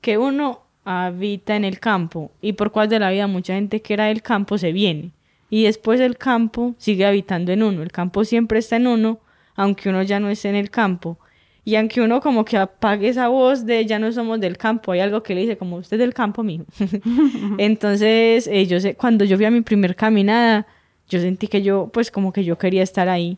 que 0.00 0.16
uno 0.16 0.65
habita 0.86 1.56
en 1.56 1.64
el 1.64 1.78
campo 1.80 2.30
y 2.40 2.54
por 2.54 2.72
cuál 2.72 2.88
de 2.88 2.98
la 2.98 3.10
vida 3.10 3.26
mucha 3.26 3.54
gente 3.54 3.82
que 3.82 3.92
era 3.92 4.06
del 4.06 4.22
campo 4.22 4.56
se 4.56 4.72
viene 4.72 5.10
y 5.50 5.64
después 5.64 6.00
el 6.00 6.16
campo 6.16 6.74
sigue 6.78 7.04
habitando 7.04 7.52
en 7.52 7.62
uno, 7.62 7.82
el 7.82 7.92
campo 7.92 8.24
siempre 8.24 8.60
está 8.60 8.76
en 8.76 8.86
uno 8.86 9.18
aunque 9.56 9.88
uno 9.88 10.02
ya 10.02 10.20
no 10.20 10.30
esté 10.30 10.48
en 10.48 10.54
el 10.54 10.70
campo 10.70 11.18
y 11.66 11.74
aunque 11.74 12.00
uno 12.00 12.20
como 12.20 12.44
que 12.44 12.56
apague 12.56 13.08
esa 13.08 13.26
voz 13.26 13.66
de 13.66 13.84
ya 13.84 13.98
no 13.98 14.12
somos 14.12 14.38
del 14.38 14.56
campo, 14.56 14.92
hay 14.92 15.00
algo 15.00 15.24
que 15.24 15.34
le 15.34 15.40
dice 15.40 15.56
como 15.56 15.78
usted 15.78 15.96
es 15.96 15.98
del 15.98 16.14
campo 16.14 16.44
mijo. 16.44 16.64
Entonces, 17.58 18.46
eh, 18.46 18.66
yo 18.66 18.78
sé, 18.78 18.94
cuando 18.94 19.24
yo 19.24 19.36
fui 19.36 19.46
a 19.46 19.50
mi 19.50 19.62
primer 19.62 19.96
caminada, 19.96 20.68
yo 21.08 21.18
sentí 21.18 21.48
que 21.48 21.62
yo 21.62 21.90
pues 21.92 22.12
como 22.12 22.32
que 22.32 22.44
yo 22.44 22.56
quería 22.56 22.84
estar 22.84 23.08
ahí. 23.08 23.36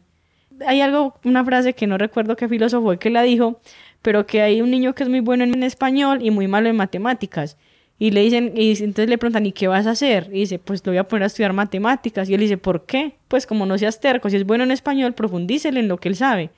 Hay 0.66 0.82
algo, 0.82 1.14
una 1.24 1.42
frase 1.42 1.72
que 1.72 1.86
no 1.86 1.96
recuerdo 1.96 2.36
qué 2.36 2.50
filósofo 2.50 2.84
fue 2.84 2.98
que 2.98 3.08
la 3.08 3.22
dijo, 3.22 3.62
pero 4.08 4.26
que 4.26 4.40
hay 4.40 4.62
un 4.62 4.70
niño 4.70 4.94
que 4.94 5.02
es 5.02 5.08
muy 5.10 5.20
bueno 5.20 5.44
en 5.44 5.62
español 5.62 6.20
y 6.22 6.30
muy 6.30 6.48
malo 6.48 6.70
en 6.70 6.76
matemáticas. 6.76 7.58
Y 7.98 8.10
le 8.10 8.22
dicen, 8.22 8.54
y 8.56 8.70
entonces 8.70 9.06
le 9.06 9.18
preguntan, 9.18 9.44
¿y 9.44 9.52
qué 9.52 9.68
vas 9.68 9.86
a 9.86 9.90
hacer? 9.90 10.30
Y 10.32 10.40
dice, 10.40 10.58
pues 10.58 10.80
lo 10.86 10.92
voy 10.92 10.96
a 10.96 11.06
poner 11.06 11.24
a 11.24 11.26
estudiar 11.26 11.52
matemáticas. 11.52 12.30
Y 12.30 12.32
él 12.32 12.40
dice, 12.40 12.56
¿por 12.56 12.86
qué? 12.86 13.16
Pues 13.28 13.46
como 13.46 13.66
no 13.66 13.76
seas 13.76 14.00
terco, 14.00 14.30
si 14.30 14.36
es 14.36 14.46
bueno 14.46 14.64
en 14.64 14.70
español, 14.70 15.12
profundícele 15.12 15.80
en 15.80 15.88
lo 15.88 15.98
que 15.98 16.08
él 16.08 16.16
sabe. 16.16 16.48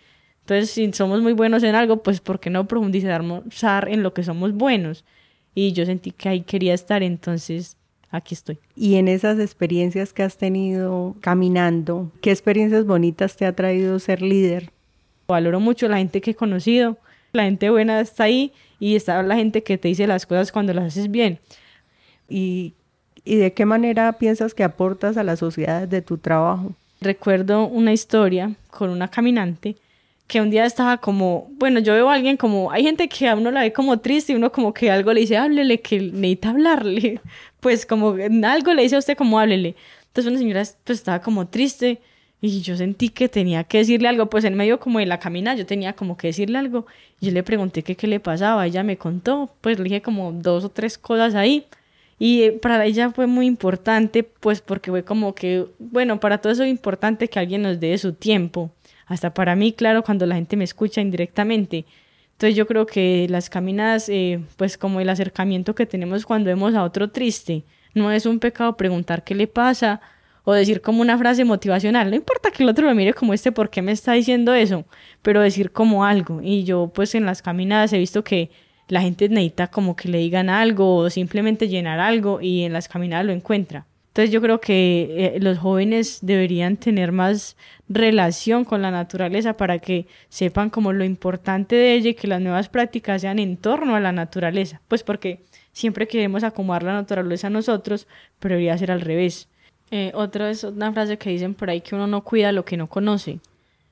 Entonces, 0.42 0.70
si 0.70 0.92
somos 0.92 1.22
muy 1.22 1.32
buenos 1.32 1.64
en 1.64 1.74
algo, 1.74 2.04
pues 2.04 2.20
¿por 2.20 2.38
qué 2.38 2.50
no 2.50 2.68
profundizar 2.68 3.88
en 3.88 4.04
lo 4.04 4.14
que 4.14 4.22
somos 4.22 4.54
buenos? 4.54 5.04
Y 5.52 5.72
yo 5.72 5.84
sentí 5.86 6.12
que 6.12 6.28
ahí 6.28 6.42
quería 6.42 6.72
estar, 6.72 7.02
entonces 7.02 7.76
aquí 8.12 8.34
estoy. 8.36 8.60
Y 8.76 8.94
en 8.94 9.08
esas 9.08 9.40
experiencias 9.40 10.12
que 10.12 10.22
has 10.22 10.38
tenido 10.38 11.16
caminando, 11.20 12.12
¿qué 12.20 12.30
experiencias 12.30 12.86
bonitas 12.86 13.36
te 13.36 13.44
ha 13.44 13.56
traído 13.56 13.98
ser 13.98 14.22
líder? 14.22 14.70
Valoro 15.26 15.58
mucho 15.58 15.88
la 15.88 15.98
gente 15.98 16.20
que 16.20 16.30
he 16.30 16.34
conocido, 16.36 16.96
la 17.32 17.44
gente 17.44 17.70
buena 17.70 18.00
está 18.00 18.24
ahí 18.24 18.52
y 18.78 18.96
está 18.96 19.22
la 19.22 19.36
gente 19.36 19.62
que 19.62 19.78
te 19.78 19.88
dice 19.88 20.06
las 20.06 20.26
cosas 20.26 20.52
cuando 20.52 20.72
las 20.72 20.84
haces 20.86 21.10
bien. 21.10 21.38
¿Y, 22.28 22.74
y 23.24 23.36
de 23.36 23.52
qué 23.52 23.66
manera 23.66 24.12
piensas 24.14 24.54
que 24.54 24.64
aportas 24.64 25.16
a 25.16 25.22
la 25.24 25.36
sociedad 25.36 25.86
de 25.86 26.02
tu 26.02 26.18
trabajo? 26.18 26.72
Recuerdo 27.00 27.66
una 27.66 27.92
historia 27.92 28.52
con 28.70 28.90
una 28.90 29.08
caminante 29.08 29.76
que 30.30 30.40
un 30.40 30.48
día 30.48 30.64
estaba 30.64 30.98
como, 30.98 31.48
bueno, 31.58 31.80
yo 31.80 31.92
veo 31.92 32.08
a 32.08 32.14
alguien 32.14 32.36
como, 32.36 32.70
hay 32.70 32.84
gente 32.84 33.08
que 33.08 33.28
a 33.28 33.34
uno 33.34 33.50
la 33.50 33.62
ve 33.62 33.72
como 33.72 33.98
triste 33.98 34.32
y 34.32 34.36
uno 34.36 34.52
como 34.52 34.72
que 34.72 34.88
algo 34.88 35.12
le 35.12 35.22
dice, 35.22 35.36
háblele, 35.36 35.80
que 35.80 35.98
necesita 35.98 36.50
hablarle, 36.50 37.20
pues 37.60 37.84
como 37.84 38.14
algo 38.44 38.72
le 38.72 38.82
dice 38.82 38.94
a 38.94 39.00
usted 39.00 39.16
como 39.16 39.40
háblele. 39.40 39.74
Entonces 40.06 40.30
una 40.30 40.38
señora 40.38 40.62
pues 40.84 40.98
estaba 40.98 41.20
como 41.20 41.48
triste 41.48 42.00
y 42.42 42.62
yo 42.62 42.76
sentí 42.76 43.10
que 43.10 43.28
tenía 43.28 43.64
que 43.64 43.78
decirle 43.78 44.08
algo, 44.08 44.30
pues 44.30 44.44
en 44.44 44.54
medio 44.54 44.80
como 44.80 44.98
de 44.98 45.06
la 45.06 45.18
camina 45.18 45.54
yo 45.54 45.66
tenía 45.66 45.92
como 45.92 46.16
que 46.16 46.28
decirle 46.28 46.58
algo. 46.58 46.86
Yo 47.20 47.30
le 47.32 47.42
pregunté 47.42 47.82
qué 47.82 48.06
le 48.06 48.18
pasaba, 48.18 48.66
ella 48.66 48.82
me 48.82 48.96
contó, 48.96 49.54
pues 49.60 49.78
le 49.78 49.84
dije 49.84 50.02
como 50.02 50.32
dos 50.32 50.64
o 50.64 50.68
tres 50.70 50.96
cosas 50.96 51.34
ahí. 51.34 51.66
Y 52.18 52.42
eh, 52.42 52.52
para 52.52 52.84
ella 52.84 53.10
fue 53.10 53.26
muy 53.26 53.46
importante, 53.46 54.22
pues 54.22 54.60
porque 54.62 54.90
fue 54.90 55.04
como 55.04 55.34
que, 55.34 55.66
bueno, 55.78 56.20
para 56.20 56.38
todo 56.38 56.52
eso 56.52 56.64
es 56.64 56.70
importante 56.70 57.28
que 57.28 57.38
alguien 57.38 57.62
nos 57.62 57.78
dé 57.80 57.96
su 57.98 58.14
tiempo. 58.14 58.70
Hasta 59.06 59.34
para 59.34 59.56
mí, 59.56 59.72
claro, 59.72 60.02
cuando 60.02 60.24
la 60.26 60.36
gente 60.36 60.56
me 60.56 60.64
escucha 60.64 61.00
indirectamente. 61.00 61.84
Entonces 62.32 62.56
yo 62.56 62.66
creo 62.66 62.86
que 62.86 63.26
las 63.28 63.50
caminadas, 63.50 64.08
eh, 64.08 64.40
pues 64.56 64.78
como 64.78 65.00
el 65.00 65.10
acercamiento 65.10 65.74
que 65.74 65.84
tenemos 65.84 66.24
cuando 66.24 66.48
vemos 66.48 66.74
a 66.74 66.84
otro 66.84 67.10
triste, 67.10 67.64
no 67.94 68.10
es 68.12 68.24
un 68.24 68.38
pecado 68.38 68.76
preguntar 68.76 69.24
qué 69.24 69.34
le 69.34 69.46
pasa 69.46 70.00
o 70.44 70.52
decir 70.52 70.80
como 70.80 71.00
una 71.00 71.18
frase 71.18 71.44
motivacional. 71.44 72.10
No 72.10 72.16
importa 72.16 72.50
que 72.50 72.62
el 72.62 72.68
otro 72.68 72.88
lo 72.88 72.94
mire 72.94 73.14
como 73.14 73.34
este, 73.34 73.52
¿por 73.52 73.70
qué 73.70 73.82
me 73.82 73.92
está 73.92 74.12
diciendo 74.12 74.54
eso? 74.54 74.84
Pero 75.22 75.40
decir 75.40 75.72
como 75.72 76.04
algo. 76.04 76.40
Y 76.42 76.64
yo 76.64 76.90
pues 76.94 77.14
en 77.14 77.26
las 77.26 77.42
caminadas 77.42 77.92
he 77.92 77.98
visto 77.98 78.24
que 78.24 78.50
la 78.88 79.02
gente 79.02 79.28
necesita 79.28 79.68
como 79.68 79.96
que 79.96 80.08
le 80.08 80.18
digan 80.18 80.48
algo 80.48 80.96
o 80.96 81.10
simplemente 81.10 81.68
llenar 81.68 82.00
algo 82.00 82.40
y 82.40 82.62
en 82.62 82.72
las 82.72 82.88
caminadas 82.88 83.26
lo 83.26 83.32
encuentra. 83.32 83.86
Entonces 84.08 84.32
yo 84.32 84.40
creo 84.40 84.60
que 84.60 85.34
eh, 85.36 85.40
los 85.40 85.58
jóvenes 85.58 86.18
deberían 86.22 86.76
tener 86.76 87.12
más 87.12 87.56
relación 87.88 88.64
con 88.64 88.82
la 88.82 88.90
naturaleza 88.90 89.56
para 89.56 89.78
que 89.78 90.06
sepan 90.28 90.68
como 90.68 90.92
lo 90.92 91.04
importante 91.04 91.76
de 91.76 91.94
ella 91.94 92.10
y 92.10 92.14
que 92.14 92.26
las 92.26 92.40
nuevas 92.40 92.68
prácticas 92.68 93.22
sean 93.22 93.38
en 93.38 93.56
torno 93.56 93.94
a 93.94 94.00
la 94.00 94.10
naturaleza. 94.10 94.80
Pues 94.88 95.04
porque 95.04 95.44
siempre 95.72 96.08
queremos 96.08 96.42
acomodar 96.42 96.82
la 96.82 96.94
naturaleza 96.94 97.46
a 97.46 97.50
nosotros, 97.50 98.08
pero 98.40 98.54
debería 98.54 98.76
ser 98.78 98.90
al 98.90 99.00
revés. 99.00 99.48
Eh, 99.90 100.12
otra 100.14 100.50
es 100.50 100.62
una 100.64 100.92
frase 100.92 101.18
que 101.18 101.30
dicen 101.30 101.54
por 101.54 101.70
ahí 101.70 101.80
que 101.80 101.94
uno 101.94 102.06
no 102.06 102.22
cuida 102.22 102.52
lo 102.52 102.64
que 102.64 102.76
no 102.76 102.88
conoce. 102.88 103.40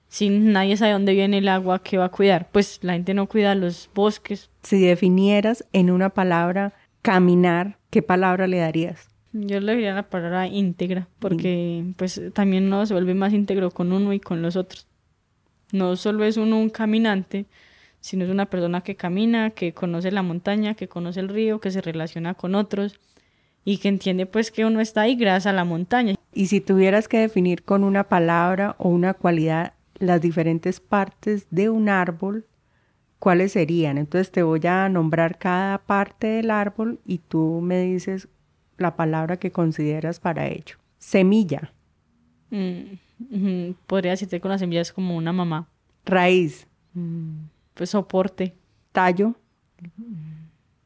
Si 0.08 0.30
nadie 0.30 0.76
sabe 0.76 0.92
dónde 0.92 1.12
viene 1.12 1.38
el 1.38 1.48
agua, 1.48 1.82
¿qué 1.82 1.98
va 1.98 2.06
a 2.06 2.10
cuidar? 2.10 2.48
Pues 2.50 2.78
la 2.82 2.94
gente 2.94 3.12
no 3.14 3.26
cuida 3.26 3.54
los 3.54 3.90
bosques. 3.94 4.48
Si 4.62 4.80
definieras 4.80 5.66
en 5.72 5.90
una 5.90 6.10
palabra 6.10 6.72
caminar, 7.02 7.78
¿qué 7.90 8.00
palabra 8.00 8.46
le 8.46 8.58
darías? 8.58 9.10
Yo 9.32 9.60
le 9.60 9.74
diría 9.74 9.94
la 9.94 10.08
palabra 10.08 10.46
íntegra, 10.46 11.08
porque 11.18 11.84
pues 11.96 12.20
también 12.32 12.66
uno 12.66 12.86
se 12.86 12.94
vuelve 12.94 13.14
más 13.14 13.34
íntegro 13.34 13.70
con 13.70 13.92
uno 13.92 14.14
y 14.14 14.20
con 14.20 14.40
los 14.40 14.56
otros. 14.56 14.86
No 15.72 15.96
solo 15.96 16.24
es 16.24 16.38
uno 16.38 16.58
un 16.58 16.70
caminante, 16.70 17.44
sino 18.00 18.24
es 18.24 18.30
una 18.30 18.46
persona 18.46 18.80
que 18.80 18.96
camina, 18.96 19.50
que 19.50 19.74
conoce 19.74 20.10
la 20.10 20.22
montaña, 20.22 20.74
que 20.74 20.88
conoce 20.88 21.20
el 21.20 21.28
río, 21.28 21.60
que 21.60 21.70
se 21.70 21.82
relaciona 21.82 22.32
con 22.32 22.54
otros 22.54 22.98
y 23.64 23.78
que 23.78 23.88
entiende 23.88 24.26
pues 24.26 24.50
que 24.50 24.64
uno 24.64 24.80
está 24.80 25.02
ahí 25.02 25.14
gracias 25.16 25.46
a 25.46 25.52
la 25.52 25.64
montaña. 25.64 26.14
Y 26.32 26.46
si 26.46 26.60
tuvieras 26.60 27.08
que 27.08 27.18
definir 27.18 27.64
con 27.64 27.84
una 27.84 28.04
palabra 28.04 28.76
o 28.78 28.88
una 28.88 29.14
cualidad 29.14 29.74
las 29.98 30.20
diferentes 30.20 30.80
partes 30.80 31.46
de 31.50 31.68
un 31.68 31.88
árbol, 31.88 32.46
¿cuáles 33.18 33.52
serían? 33.52 33.98
Entonces 33.98 34.30
te 34.30 34.42
voy 34.42 34.64
a 34.66 34.88
nombrar 34.88 35.38
cada 35.38 35.78
parte 35.78 36.28
del 36.28 36.50
árbol 36.50 37.00
y 37.04 37.18
tú 37.18 37.60
me 37.62 37.80
dices 37.82 38.28
la 38.76 38.96
palabra 38.96 39.38
que 39.38 39.50
consideras 39.50 40.20
para 40.20 40.46
ello. 40.46 40.76
Semilla. 40.98 41.72
Mm, 42.50 43.72
podría 43.86 44.12
decirte 44.12 44.40
con 44.40 44.50
las 44.50 44.60
semillas 44.60 44.92
como 44.92 45.16
una 45.16 45.32
mamá. 45.32 45.68
Raíz. 46.04 46.66
Mm, 46.94 47.46
pues 47.74 47.90
soporte. 47.90 48.54
Tallo. 48.92 49.34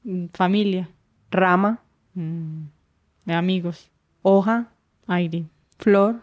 Mm, 0.03 0.27
familia. 0.33 0.89
Rama. 1.31 1.81
De 2.15 3.35
amigos. 3.35 3.91
Hoja. 4.23 4.69
Aire. 5.07 5.45
Flor. 5.79 6.21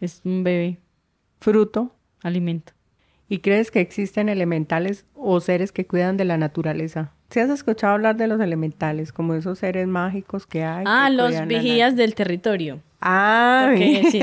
Es 0.00 0.20
un 0.24 0.44
bebé. 0.44 0.78
Fruto. 1.40 1.94
Alimento. 2.22 2.72
¿Y 3.28 3.38
crees 3.38 3.70
que 3.70 3.80
existen 3.80 4.28
elementales 4.28 5.04
o 5.14 5.40
seres 5.40 5.72
que 5.72 5.86
cuidan 5.86 6.16
de 6.16 6.24
la 6.24 6.36
naturaleza? 6.36 7.12
¿Si 7.30 7.40
has 7.40 7.50
escuchado 7.50 7.94
hablar 7.94 8.16
de 8.16 8.28
los 8.28 8.40
elementales, 8.40 9.12
como 9.12 9.34
esos 9.34 9.58
seres 9.58 9.88
mágicos 9.88 10.46
que 10.46 10.62
hay? 10.62 10.84
Ah, 10.86 11.10
los 11.10 11.46
vigías 11.46 11.96
del 11.96 12.14
territorio. 12.14 12.80
Ah, 13.00 13.72
sí, 13.76 14.02
sí. 14.10 14.20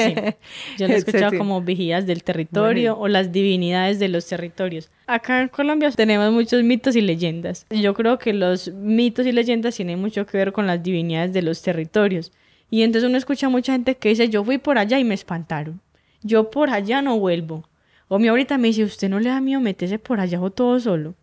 Yo 0.77 0.87
lo 0.87 0.93
he 0.93 0.97
escuchado 0.97 1.37
como 1.37 1.61
vigías 1.61 2.05
del 2.05 2.23
territorio 2.23 2.97
o 2.97 3.09
las 3.09 3.31
divinidades 3.31 3.99
de 3.99 4.07
los 4.07 4.25
territorios. 4.25 4.89
Acá 5.05 5.41
en 5.41 5.49
Colombia 5.49 5.91
tenemos 5.91 6.31
muchos 6.31 6.63
mitos 6.63 6.95
y 6.95 7.01
leyendas. 7.01 7.65
Yo 7.69 7.93
creo 7.93 8.17
que 8.17 8.31
los 8.31 8.71
mitos 8.71 9.25
y 9.25 9.33
leyendas 9.33 9.75
tienen 9.75 9.99
mucho 9.99 10.25
que 10.25 10.37
ver 10.37 10.53
con 10.53 10.65
las 10.65 10.81
divinidades 10.81 11.33
de 11.33 11.41
los 11.41 11.61
territorios. 11.61 12.31
Y 12.69 12.83
entonces 12.83 13.09
uno 13.09 13.17
escucha 13.17 13.47
a 13.47 13.49
mucha 13.49 13.73
gente 13.73 13.95
que 13.95 14.09
dice, 14.09 14.29
yo 14.29 14.43
fui 14.45 14.57
por 14.57 14.77
allá 14.77 14.99
y 14.99 15.03
me 15.03 15.13
espantaron. 15.13 15.81
Yo 16.21 16.49
por 16.49 16.69
allá 16.69 17.01
no 17.01 17.19
vuelvo. 17.19 17.67
O 18.07 18.17
mi 18.17 18.29
ahorita 18.29 18.57
me 18.57 18.69
dice, 18.69 18.83
¿usted 18.83 19.09
no 19.09 19.19
le 19.19 19.29
da 19.29 19.41
miedo 19.41 19.59
meterse 19.59 19.99
por 19.99 20.19
allá 20.19 20.39
o 20.39 20.51
todo 20.51 20.79
solo? 20.79 21.15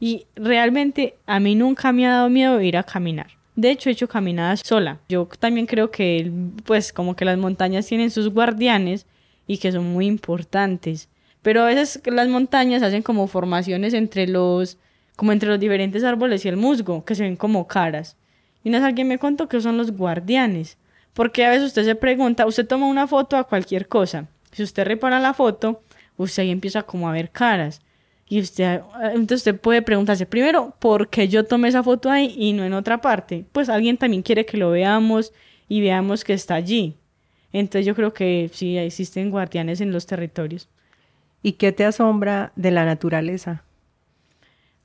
Y 0.00 0.26
realmente 0.34 1.14
a 1.26 1.38
mí 1.38 1.54
nunca 1.54 1.92
me 1.92 2.06
ha 2.06 2.12
dado 2.12 2.30
miedo 2.30 2.60
ir 2.60 2.76
a 2.76 2.82
caminar. 2.82 3.28
De 3.54 3.70
hecho, 3.70 3.90
he 3.90 3.92
hecho 3.92 4.08
caminadas 4.08 4.60
sola. 4.64 5.00
Yo 5.08 5.28
también 5.38 5.66
creo 5.66 5.90
que, 5.90 6.32
pues, 6.64 6.92
como 6.92 7.14
que 7.14 7.26
las 7.26 7.38
montañas 7.38 7.86
tienen 7.86 8.10
sus 8.10 8.30
guardianes 8.30 9.06
y 9.46 9.58
que 9.58 9.70
son 9.70 9.92
muy 9.92 10.06
importantes. 10.06 11.09
Pero 11.42 11.62
a 11.62 11.66
veces 11.66 12.00
las 12.06 12.28
montañas 12.28 12.82
hacen 12.82 13.02
como 13.02 13.26
formaciones 13.26 13.94
entre 13.94 14.26
los, 14.26 14.78
como 15.16 15.32
entre 15.32 15.48
los 15.48 15.60
diferentes 15.60 16.04
árboles 16.04 16.44
y 16.44 16.48
el 16.48 16.56
musgo, 16.56 17.04
que 17.04 17.14
se 17.14 17.22
ven 17.22 17.36
como 17.36 17.66
caras. 17.66 18.16
Y 18.62 18.68
una 18.68 18.78
vez 18.78 18.88
alguien 18.88 19.08
me 19.08 19.18
contó 19.18 19.48
que 19.48 19.60
son 19.60 19.76
los 19.76 19.92
guardianes. 19.92 20.76
Porque 21.14 21.44
a 21.44 21.50
veces 21.50 21.68
usted 21.68 21.84
se 21.84 21.94
pregunta, 21.94 22.46
usted 22.46 22.66
toma 22.66 22.86
una 22.86 23.06
foto 23.06 23.36
a 23.36 23.44
cualquier 23.44 23.88
cosa. 23.88 24.28
Si 24.52 24.62
usted 24.62 24.84
repara 24.84 25.18
la 25.18 25.34
foto, 25.34 25.82
usted 26.16 26.42
ahí 26.42 26.50
empieza 26.50 26.82
como 26.82 27.08
a 27.08 27.12
ver 27.12 27.30
caras. 27.30 27.80
Y 28.28 28.40
usted, 28.40 28.80
entonces 29.12 29.38
usted 29.38 29.60
puede 29.60 29.82
preguntarse, 29.82 30.24
primero, 30.24 30.74
¿por 30.78 31.08
qué 31.08 31.26
yo 31.26 31.44
tomé 31.44 31.68
esa 31.68 31.82
foto 31.82 32.10
ahí 32.10 32.32
y 32.36 32.52
no 32.52 32.64
en 32.64 32.74
otra 32.74 33.00
parte? 33.00 33.44
Pues 33.50 33.68
alguien 33.68 33.96
también 33.96 34.22
quiere 34.22 34.46
que 34.46 34.56
lo 34.56 34.70
veamos 34.70 35.32
y 35.68 35.80
veamos 35.80 36.22
que 36.22 36.32
está 36.32 36.54
allí. 36.54 36.96
Entonces 37.52 37.86
yo 37.86 37.96
creo 37.96 38.12
que 38.12 38.48
sí, 38.52 38.78
existen 38.78 39.30
guardianes 39.30 39.80
en 39.80 39.90
los 39.90 40.06
territorios. 40.06 40.68
¿Y 41.42 41.52
qué 41.52 41.72
te 41.72 41.84
asombra 41.84 42.52
de 42.56 42.70
la 42.70 42.84
naturaleza? 42.84 43.64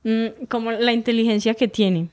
Mm, 0.04 0.46
como 0.48 0.72
la 0.72 0.92
inteligencia 0.92 1.54
que 1.54 1.68
tiene. 1.68 2.08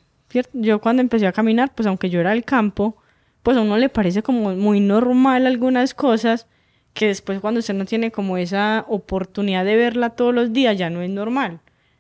Yo 0.54 0.82
cuando 0.82 1.02
empecé 1.02 1.28
a 1.28 1.32
caminar, 1.32 1.74
pues 1.76 1.88
aunque 1.88 2.10
yo 2.10 2.20
era 2.20 2.32
del 2.32 2.44
campo, 2.44 2.98
pues 3.44 3.56
a 3.58 3.62
uno 3.62 3.78
le 3.78 3.90
parece 3.90 4.24
como 4.24 4.56
muy 4.56 4.80
normal 4.80 5.46
algunas 5.46 5.94
cosas, 5.94 6.48
que 6.94 7.08
después 7.08 7.40
cuando 7.40 7.60
usted 7.60 7.74
no 7.74 7.86
tiene 7.86 8.12
como 8.12 8.38
esa 8.38 8.86
oportunidad 8.88 9.66
de 9.66 9.76
verla 9.76 10.12
todos 10.12 10.34
los 10.34 10.54
días 10.54 10.78
ya 10.78 10.90
no 10.90 11.02
es 11.02 11.10
normal. 11.10 11.60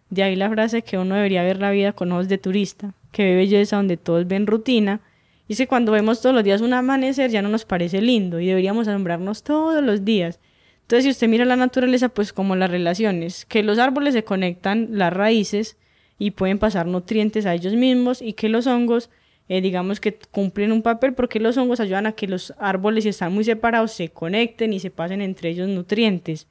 De 0.10 0.24
ahí 0.24 0.36
la 0.36 0.50
frase 0.50 0.84
que 0.84 0.98
uno 0.98 1.16
debería 1.16 1.44
ver 1.44 1.60
la 1.60 1.72
vida 1.72 1.94
con 1.94 2.12
ojos 2.12 2.28
de 2.28 2.38
turista, 2.38 2.94
que 3.12 3.24
ve 3.24 3.36
belleza 3.36 3.78
donde 3.78 3.98
todos 3.98 4.28
ven 4.28 4.48
rutina. 4.48 5.02
Y 5.48 5.56
que 5.56 5.68
cuando 5.68 5.92
vemos 5.92 6.22
todos 6.22 6.34
los 6.34 6.44
días 6.44 6.62
un 6.62 6.74
amanecer 6.74 7.30
ya 7.30 7.42
no 7.42 7.50
nos 7.50 7.66
parece 7.66 8.02
lindo 8.02 8.40
y 8.40 8.48
deberíamos 8.48 8.88
asombrarnos 8.88 9.44
todos 9.44 9.84
los 9.84 10.06
días. 10.06 10.40
Entonces 10.84 11.06
si 11.06 11.10
usted 11.12 11.28
mira 11.28 11.46
la 11.46 11.56
naturaleza 11.56 12.10
pues 12.10 12.32
como 12.32 12.56
las 12.56 12.70
relaciones, 12.72 13.46
que 13.46 13.64
los 13.64 13.80
árboles 13.80 14.14
se 14.14 14.24
conectan 14.24 14.90
las 14.92 15.12
raíces 15.12 15.78
y 16.20 16.32
pueden 16.32 16.60
pasar 16.60 16.86
nutrientes 16.86 17.46
a 17.46 17.54
ellos 17.54 17.74
mismos 17.74 18.22
y 18.22 18.34
que 18.34 18.50
los 18.50 18.68
hongos 18.68 19.10
eh, 19.50 19.62
digamos 19.62 20.00
que 20.00 20.18
cumplen 20.32 20.72
un 20.72 20.82
papel 20.82 21.14
porque 21.14 21.40
los 21.40 21.58
hongos 21.58 21.80
ayudan 21.80 22.06
a 22.06 22.14
que 22.14 22.28
los 22.28 22.54
árboles 22.60 23.04
si 23.04 23.10
están 23.10 23.34
muy 23.34 23.44
separados 23.44 23.92
se 23.92 24.10
conecten 24.10 24.72
y 24.72 24.80
se 24.80 24.90
pasen 24.90 25.22
entre 25.22 25.50
ellos 25.50 25.68
nutrientes. 25.68 26.48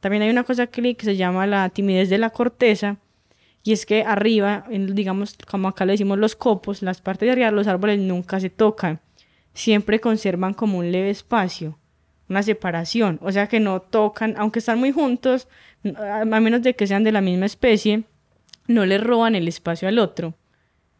También 0.00 0.22
hay 0.24 0.30
una 0.30 0.42
cosa 0.44 0.66
que, 0.66 0.94
que 0.96 1.04
se 1.04 1.16
llama 1.16 1.46
la 1.46 1.68
timidez 1.68 2.10
de 2.10 2.18
la 2.18 2.30
corteza, 2.30 2.98
Y 3.64 3.72
es 3.72 3.86
que 3.86 4.02
arriba, 4.02 4.66
digamos, 4.70 5.36
como 5.48 5.68
acá 5.68 5.84
le 5.86 5.92
decimos 5.92 6.18
los 6.18 6.34
copos, 6.34 6.82
las 6.82 7.00
partes 7.00 7.26
de 7.28 7.32
arriba 7.32 7.52
los 7.52 7.68
árboles 7.68 8.00
nunca 8.00 8.40
se 8.40 8.50
tocan. 8.50 9.00
Siempre 9.54 10.00
conservan 10.00 10.54
como 10.54 10.78
un 10.78 10.90
leve 10.90 11.10
espacio, 11.10 11.78
una 12.32 12.42
separación. 12.42 13.18
O 13.22 13.30
sea 13.30 13.46
que 13.46 13.60
no 13.60 13.80
tocan, 13.80 14.34
aunque 14.36 14.58
están 14.58 14.78
muy 14.78 14.92
juntos, 14.92 15.48
a 15.96 16.24
menos 16.24 16.62
de 16.62 16.74
que 16.74 16.86
sean 16.86 17.04
de 17.04 17.12
la 17.12 17.20
misma 17.20 17.46
especie, 17.46 18.04
no 18.66 18.86
le 18.86 18.98
roban 18.98 19.34
el 19.34 19.48
espacio 19.48 19.88
al 19.88 19.98
otro. 19.98 20.34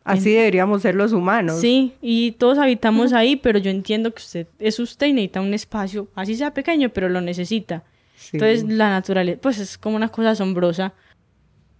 Así 0.04 0.32
deberíamos 0.32 0.82
ser 0.82 0.94
los 0.94 1.12
humanos. 1.12 1.60
Sí, 1.60 1.94
y 2.00 2.32
todos 2.32 2.58
habitamos 2.58 3.12
ahí, 3.12 3.36
pero 3.36 3.58
yo 3.58 3.70
entiendo 3.70 4.12
que 4.12 4.20
usted 4.20 4.46
es 4.58 4.80
usted 4.80 5.06
y 5.06 5.12
necesita 5.12 5.40
un 5.40 5.54
espacio, 5.54 6.08
así 6.14 6.34
sea 6.34 6.52
pequeño, 6.52 6.88
pero 6.88 7.08
lo 7.08 7.20
necesita. 7.20 7.84
Entonces 8.32 8.64
la 8.64 8.90
naturaleza, 8.90 9.40
pues 9.40 9.58
es 9.58 9.78
como 9.78 9.96
una 9.96 10.08
cosa 10.08 10.30
asombrosa. 10.30 10.92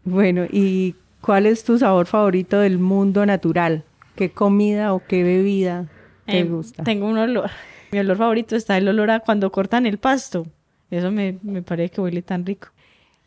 Bueno, 0.05 0.47
¿y 0.51 0.95
cuál 1.21 1.47
es 1.47 1.65
tu 1.65 1.79
sabor 1.79 2.07
favorito 2.07 2.61
del 2.61 2.79
mundo 2.79 3.27
natural? 3.27 3.85
¿Qué 4.17 4.31
comida 4.31 4.95
o 4.95 5.03
qué 5.05 5.23
bebida 5.25 5.89
te 6.27 6.41
em, 6.41 6.49
gusta? 6.49 6.85
Tengo 6.85 7.07
un 7.07 7.19
olor. 7.19 7.51
Mi 7.93 7.99
olor 7.99 8.17
favorito 8.17 8.57
está 8.57 8.79
el 8.79 8.89
olor 8.89 9.11
a 9.11 9.21
cuando 9.21 9.53
cortan 9.53 9.85
el 9.85 9.99
pasto. 9.99 10.47
Eso 10.91 11.11
me, 11.11 11.39
me 11.43 11.61
parece 11.61 11.91
que 11.91 12.01
huele 12.01 12.23
tan 12.23 12.47
rico. 12.47 12.69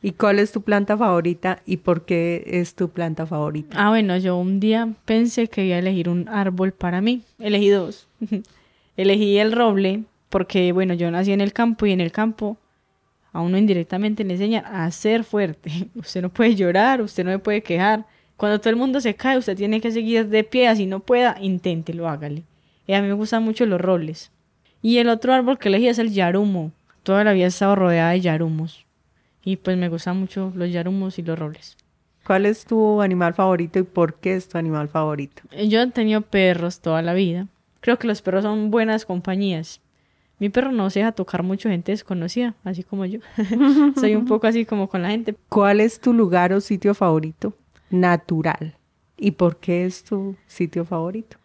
¿Y 0.01 0.13
cuál 0.13 0.39
es 0.39 0.51
tu 0.51 0.63
planta 0.63 0.97
favorita 0.97 1.61
y 1.67 1.77
por 1.77 2.05
qué 2.05 2.43
es 2.47 2.73
tu 2.73 2.89
planta 2.89 3.27
favorita? 3.27 3.77
Ah, 3.79 3.89
bueno, 3.89 4.17
yo 4.17 4.35
un 4.37 4.59
día 4.59 4.89
pensé 5.05 5.47
que 5.49 5.67
iba 5.67 5.75
a 5.75 5.79
elegir 5.79 6.09
un 6.09 6.27
árbol 6.29 6.71
para 6.71 6.99
mí. 6.99 7.21
Elegí 7.37 7.69
dos. 7.69 8.07
Elegí 8.97 9.37
el 9.37 9.51
roble 9.51 10.05
porque, 10.29 10.71
bueno, 10.71 10.95
yo 10.95 11.11
nací 11.11 11.31
en 11.31 11.41
el 11.41 11.53
campo 11.53 11.85
y 11.85 11.91
en 11.91 12.01
el 12.01 12.11
campo 12.11 12.57
a 13.33 13.41
uno 13.41 13.59
indirectamente 13.59 14.23
le 14.23 14.33
enseña 14.33 14.61
a 14.61 14.89
ser 14.89 15.23
fuerte. 15.23 15.89
Usted 15.95 16.23
no 16.23 16.29
puede 16.29 16.55
llorar, 16.55 17.01
usted 17.01 17.23
no 17.23 17.29
me 17.29 17.39
puede 17.39 17.61
quejar. 17.61 18.05
Cuando 18.35 18.59
todo 18.59 18.71
el 18.71 18.77
mundo 18.77 18.99
se 18.99 19.13
cae, 19.13 19.37
usted 19.37 19.55
tiene 19.55 19.79
que 19.79 19.91
seguir 19.91 20.27
de 20.27 20.43
pie, 20.43 20.69
así 20.69 20.87
no 20.87 21.01
pueda, 21.01 21.37
inténtelo, 21.39 22.09
hágale. 22.09 22.41
Y 22.87 22.93
a 22.93 23.01
mí 23.01 23.07
me 23.07 23.13
gustan 23.13 23.43
mucho 23.43 23.67
los 23.67 23.79
robles. 23.79 24.31
Y 24.85 24.99
el 24.99 25.09
otro 25.09 25.33
árbol 25.33 25.57
que 25.57 25.69
elegí 25.69 25.87
es 25.87 25.97
el 25.97 26.11
yarumo. 26.11 26.71
Toda 27.01 27.23
la 27.23 27.33
vida 27.33 27.45
he 27.45 27.47
estado 27.47 27.75
rodeada 27.75 28.11
de 28.11 28.21
yarumos. 28.21 28.85
Y 29.43 29.55
pues 29.55 29.77
me 29.77 29.89
gustan 29.89 30.19
mucho 30.19 30.53
los 30.53 30.71
yarumos 30.71 31.17
y 31.17 31.23
los 31.23 31.39
robles. 31.39 31.75
¿Cuál 32.23 32.45
es 32.45 32.65
tu 32.65 33.01
animal 33.01 33.33
favorito 33.33 33.79
y 33.79 33.83
por 33.83 34.13
qué 34.19 34.35
es 34.35 34.47
tu 34.47 34.59
animal 34.59 34.87
favorito? 34.87 35.41
Eh, 35.49 35.69
yo 35.69 35.81
he 35.81 35.87
tenido 35.87 36.21
perros 36.21 36.81
toda 36.81 37.01
la 37.01 37.15
vida. 37.15 37.47
Creo 37.79 37.97
que 37.97 38.05
los 38.05 38.21
perros 38.21 38.43
son 38.43 38.69
buenas 38.69 39.07
compañías. 39.07 39.81
Mi 40.37 40.49
perro 40.49 40.71
no 40.71 40.87
se 40.91 40.99
deja 40.99 41.13
tocar 41.13 41.41
mucho 41.41 41.67
gente 41.67 41.91
desconocida, 41.91 42.53
así 42.63 42.83
como 42.83 43.05
yo. 43.05 43.21
Soy 43.99 44.13
un 44.13 44.25
poco 44.25 44.45
así 44.45 44.65
como 44.65 44.87
con 44.87 45.01
la 45.01 45.09
gente. 45.09 45.33
¿Cuál 45.49 45.79
es 45.79 45.99
tu 45.99 46.13
lugar 46.13 46.53
o 46.53 46.61
sitio 46.61 46.93
favorito 46.93 47.57
natural? 47.89 48.75
¿Y 49.17 49.31
por 49.31 49.57
qué 49.57 49.87
es 49.87 50.03
tu 50.03 50.35
sitio 50.45 50.85
favorito? 50.85 51.37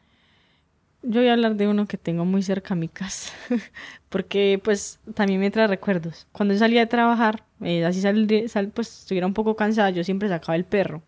Yo 1.03 1.21
voy 1.21 1.29
a 1.29 1.33
hablar 1.33 1.57
de 1.57 1.67
uno 1.67 1.87
que 1.87 1.97
tengo 1.97 2.27
muy 2.27 2.43
cerca 2.43 2.75
a 2.75 2.77
mi 2.77 2.89
casa, 2.89 3.33
porque 4.11 4.61
pues 4.63 5.01
también 5.15 5.41
me 5.41 5.51
trae 5.51 5.67
recuerdos. 5.67 6.27
Cuando 6.33 6.53
yo 6.55 6.61
salía 6.61 6.81
de 6.81 6.87
trabajar, 6.87 7.45
eh, 7.63 7.85
así 7.87 8.03
sal, 8.03 8.69
pues 8.75 9.01
estuviera 9.01 9.27
un 9.27 9.33
poco 9.33 9.57
cansada, 9.57 9.91
yo 9.91 10.05
siempre 10.05 10.29
sacaba 10.29 10.57
el 10.57 10.65
perro. 10.65 11.03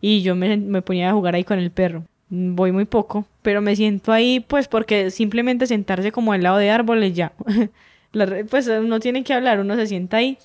Y 0.00 0.22
yo 0.22 0.34
me, 0.36 0.56
me 0.58 0.82
ponía 0.82 1.10
a 1.10 1.14
jugar 1.14 1.34
ahí 1.34 1.44
con 1.44 1.58
el 1.58 1.70
perro. 1.70 2.04
Voy 2.28 2.72
muy 2.72 2.84
poco, 2.84 3.26
pero 3.42 3.62
me 3.62 3.76
siento 3.76 4.12
ahí 4.12 4.40
pues 4.40 4.68
porque 4.68 5.10
simplemente 5.10 5.66
sentarse 5.66 6.12
como 6.12 6.32
al 6.32 6.42
lado 6.42 6.58
de 6.58 6.70
árboles 6.70 7.14
ya. 7.14 7.32
pues 8.50 8.68
no 8.68 9.00
tiene 9.00 9.24
que 9.24 9.32
hablar, 9.34 9.60
uno 9.60 9.76
se 9.76 9.86
sienta 9.86 10.18
ahí. 10.18 10.38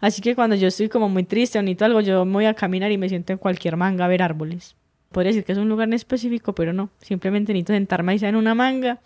Así 0.00 0.20
que 0.20 0.34
cuando 0.34 0.56
yo 0.56 0.68
estoy 0.68 0.90
como 0.90 1.08
muy 1.08 1.24
triste 1.24 1.58
o 1.58 1.62
necesito 1.62 1.86
algo, 1.86 2.00
yo 2.02 2.24
me 2.26 2.32
voy 2.34 2.44
a 2.46 2.54
caminar 2.54 2.92
y 2.92 2.98
me 2.98 3.08
siento 3.08 3.32
en 3.32 3.38
cualquier 3.38 3.76
manga 3.78 4.04
a 4.04 4.08
ver 4.08 4.22
árboles 4.22 4.76
podría 5.12 5.30
decir 5.30 5.44
que 5.44 5.52
es 5.52 5.58
un 5.58 5.68
lugar 5.68 5.88
en 5.88 5.94
específico, 5.94 6.54
pero 6.54 6.72
no. 6.72 6.90
Simplemente 7.00 7.52
necesito 7.52 7.72
sentarme 7.72 8.12
ahí 8.12 8.18
en 8.22 8.36
una 8.36 8.54
manga 8.54 9.00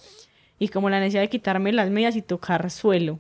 y 0.59 0.69
como 0.69 0.91
la 0.91 1.01
necesidad 1.01 1.23
de 1.23 1.29
quitarme 1.29 1.73
las 1.73 1.91
medias 1.91 2.17
y 2.17 2.23
tocar 2.23 2.71
suelo. 2.71 3.19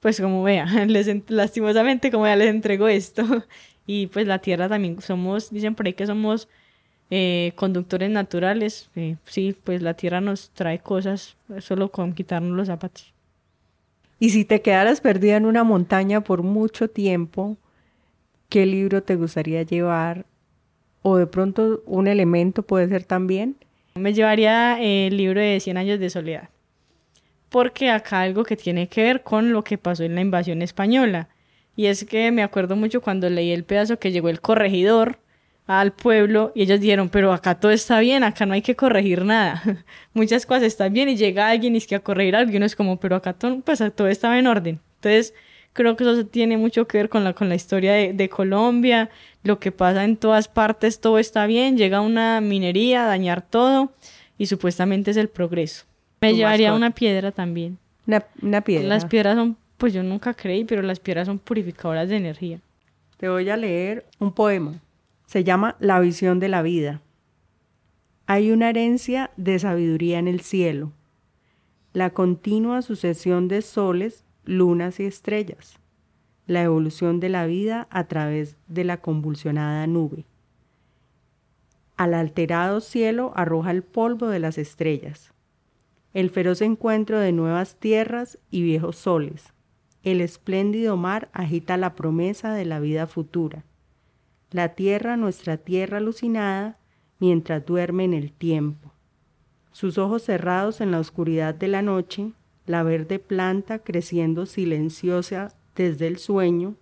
Pues 0.00 0.20
como 0.20 0.42
vea, 0.42 0.66
lastimosamente 1.28 2.10
como 2.10 2.26
ya 2.26 2.36
les 2.36 2.48
entrego 2.48 2.88
esto. 2.88 3.24
Y 3.86 4.06
pues 4.06 4.24
la 4.28 4.38
tierra 4.38 4.68
también 4.68 5.00
somos, 5.00 5.50
dicen 5.50 5.74
por 5.74 5.84
ahí 5.84 5.94
que 5.94 6.06
somos 6.06 6.48
eh, 7.10 7.50
conductores 7.56 8.08
naturales. 8.08 8.88
Eh, 8.94 9.16
sí, 9.24 9.56
pues 9.64 9.82
la 9.82 9.94
tierra 9.94 10.20
nos 10.20 10.50
trae 10.50 10.78
cosas 10.78 11.36
solo 11.58 11.90
con 11.90 12.12
quitarnos 12.12 12.56
los 12.56 12.68
zapatos. 12.68 13.12
Y 14.20 14.30
si 14.30 14.44
te 14.44 14.62
quedaras 14.62 15.00
perdida 15.00 15.36
en 15.36 15.46
una 15.46 15.64
montaña 15.64 16.20
por 16.20 16.44
mucho 16.44 16.88
tiempo, 16.88 17.56
¿qué 18.48 18.64
libro 18.64 19.02
te 19.02 19.16
gustaría 19.16 19.62
llevar 19.62 20.24
o 21.02 21.16
de 21.16 21.26
pronto 21.26 21.82
un 21.86 22.06
elemento 22.06 22.62
puede 22.62 22.88
ser 22.88 23.04
también. 23.04 23.56
Me 23.94 24.14
llevaría 24.14 24.80
el 24.80 25.16
libro 25.16 25.40
de 25.40 25.60
100 25.60 25.76
años 25.76 26.00
de 26.00 26.10
soledad, 26.10 26.48
porque 27.48 27.90
acá 27.90 28.20
algo 28.20 28.44
que 28.44 28.56
tiene 28.56 28.88
que 28.88 29.02
ver 29.02 29.22
con 29.22 29.52
lo 29.52 29.62
que 29.64 29.78
pasó 29.78 30.04
en 30.04 30.14
la 30.14 30.20
invasión 30.20 30.62
española. 30.62 31.28
Y 31.76 31.86
es 31.86 32.04
que 32.04 32.30
me 32.30 32.42
acuerdo 32.42 32.76
mucho 32.76 33.00
cuando 33.00 33.28
leí 33.30 33.52
el 33.52 33.64
pedazo 33.64 33.98
que 33.98 34.12
llegó 34.12 34.28
el 34.28 34.40
corregidor 34.40 35.18
al 35.66 35.92
pueblo 35.92 36.52
y 36.54 36.62
ellos 36.62 36.80
dijeron, 36.80 37.08
pero 37.08 37.32
acá 37.32 37.60
todo 37.60 37.70
está 37.70 38.00
bien, 38.00 38.24
acá 38.24 38.44
no 38.44 38.54
hay 38.54 38.62
que 38.62 38.74
corregir 38.74 39.24
nada. 39.24 39.62
Muchas 40.14 40.44
cosas 40.44 40.64
están 40.64 40.92
bien 40.92 41.08
y 41.08 41.16
llega 41.16 41.48
alguien 41.48 41.74
y 41.74 41.78
es 41.78 41.86
que 41.86 41.94
a 41.94 42.00
corregir 42.00 42.34
algo 42.34 42.52
y 42.52 42.56
uno 42.56 42.66
es 42.66 42.74
como, 42.74 42.98
pero 42.98 43.16
acá 43.16 43.32
todo, 43.34 43.60
pues, 43.60 43.82
todo 43.94 44.08
estaba 44.08 44.38
en 44.38 44.46
orden. 44.46 44.80
Entonces, 44.96 45.32
creo 45.72 45.96
que 45.96 46.04
eso 46.04 46.26
tiene 46.26 46.56
mucho 46.56 46.86
que 46.86 46.98
ver 46.98 47.08
con 47.08 47.22
la, 47.22 47.34
con 47.34 47.48
la 47.48 47.54
historia 47.54 47.92
de, 47.92 48.12
de 48.12 48.28
Colombia, 48.28 49.10
lo 49.42 49.58
que 49.58 49.72
pasa 49.72 50.04
en 50.04 50.16
todas 50.16 50.48
partes, 50.48 51.00
todo 51.00 51.18
está 51.18 51.46
bien, 51.46 51.76
llega 51.76 52.00
una 52.00 52.40
minería 52.40 53.04
a 53.04 53.08
dañar 53.08 53.42
todo 53.42 53.92
y 54.36 54.46
supuestamente 54.46 55.10
es 55.10 55.16
el 55.16 55.28
progreso. 55.28 55.84
Me 56.20 56.34
llevaría 56.34 56.74
una 56.74 56.90
piedra 56.90 57.32
también. 57.32 57.78
Una, 58.06 58.60
piedra. 58.60 58.88
Las 58.88 59.06
piedras 59.06 59.36
son, 59.36 59.56
pues 59.78 59.94
yo 59.94 60.02
nunca 60.02 60.34
creí, 60.34 60.64
pero 60.64 60.82
las 60.82 61.00
piedras 61.00 61.26
son 61.26 61.38
purificadoras 61.38 62.08
de 62.08 62.16
energía. 62.16 62.60
Te 63.16 63.28
voy 63.28 63.48
a 63.48 63.56
leer 63.56 64.04
un 64.18 64.32
poema. 64.32 64.80
Se 65.26 65.44
llama 65.44 65.76
La 65.78 66.00
visión 66.00 66.40
de 66.40 66.48
la 66.48 66.60
vida. 66.60 67.00
Hay 68.26 68.50
una 68.50 68.68
herencia 68.70 69.30
de 69.36 69.58
sabiduría 69.58 70.18
en 70.18 70.28
el 70.28 70.40
cielo, 70.40 70.92
la 71.92 72.10
continua 72.10 72.82
sucesión 72.82 73.48
de 73.48 73.62
soles, 73.62 74.24
lunas 74.44 75.00
y 75.00 75.04
estrellas 75.04 75.79
la 76.50 76.64
evolución 76.64 77.20
de 77.20 77.28
la 77.28 77.46
vida 77.46 77.86
a 77.90 78.08
través 78.08 78.56
de 78.66 78.82
la 78.82 78.96
convulsionada 78.96 79.86
nube. 79.86 80.24
Al 81.96 82.12
alterado 82.12 82.80
cielo 82.80 83.32
arroja 83.36 83.70
el 83.70 83.84
polvo 83.84 84.26
de 84.26 84.40
las 84.40 84.58
estrellas, 84.58 85.32
el 86.12 86.28
feroz 86.28 86.60
encuentro 86.60 87.20
de 87.20 87.30
nuevas 87.30 87.76
tierras 87.76 88.36
y 88.50 88.62
viejos 88.62 88.96
soles. 88.96 89.52
El 90.02 90.20
espléndido 90.20 90.96
mar 90.96 91.28
agita 91.32 91.76
la 91.76 91.94
promesa 91.94 92.52
de 92.52 92.64
la 92.64 92.80
vida 92.80 93.06
futura. 93.06 93.62
La 94.50 94.70
tierra, 94.70 95.16
nuestra 95.16 95.56
tierra 95.56 95.98
alucinada, 95.98 96.78
mientras 97.20 97.64
duerme 97.64 98.02
en 98.02 98.14
el 98.14 98.32
tiempo. 98.32 98.92
Sus 99.70 99.98
ojos 99.98 100.24
cerrados 100.24 100.80
en 100.80 100.90
la 100.90 100.98
oscuridad 100.98 101.54
de 101.54 101.68
la 101.68 101.82
noche, 101.82 102.32
la 102.66 102.82
verde 102.82 103.20
planta 103.20 103.78
creciendo 103.78 104.46
silenciosa 104.46 105.54
desde 105.82 106.06
el 106.06 106.18
sueño, 106.18 106.74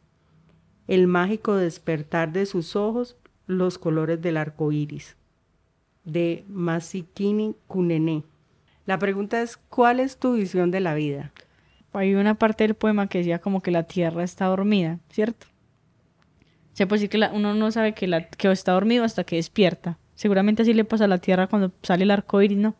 el 0.86 1.06
mágico 1.06 1.54
despertar 1.54 2.32
de 2.32 2.46
sus 2.46 2.76
ojos, 2.76 3.16
los 3.46 3.78
colores 3.78 4.20
del 4.20 4.36
arco 4.36 4.72
iris. 4.72 5.16
De 6.04 6.44
Masikini 6.48 7.54
Kunene. 7.66 8.24
La 8.86 8.98
pregunta 8.98 9.42
es: 9.42 9.56
¿cuál 9.56 10.00
es 10.00 10.16
tu 10.16 10.34
visión 10.34 10.70
de 10.70 10.80
la 10.80 10.94
vida? 10.94 11.32
Hay 11.92 12.14
una 12.14 12.34
parte 12.34 12.64
del 12.64 12.74
poema 12.74 13.08
que 13.08 13.18
decía 13.18 13.38
como 13.38 13.60
que 13.60 13.70
la 13.70 13.84
tierra 13.84 14.22
está 14.22 14.46
dormida, 14.46 14.98
¿cierto? 15.10 15.46
Se 16.72 16.86
puede 16.86 17.02
decir 17.02 17.10
que 17.10 17.36
uno 17.36 17.54
no 17.54 17.70
sabe 17.70 17.92
que, 17.92 18.06
la, 18.06 18.28
que 18.28 18.50
está 18.50 18.72
dormido 18.72 19.04
hasta 19.04 19.24
que 19.24 19.36
despierta. 19.36 19.98
Seguramente 20.14 20.62
así 20.62 20.74
le 20.74 20.84
pasa 20.84 21.04
a 21.04 21.08
la 21.08 21.18
tierra 21.18 21.48
cuando 21.48 21.72
sale 21.82 22.04
el 22.04 22.10
arco 22.10 22.40
iris, 22.40 22.58
¿no? 22.58 22.76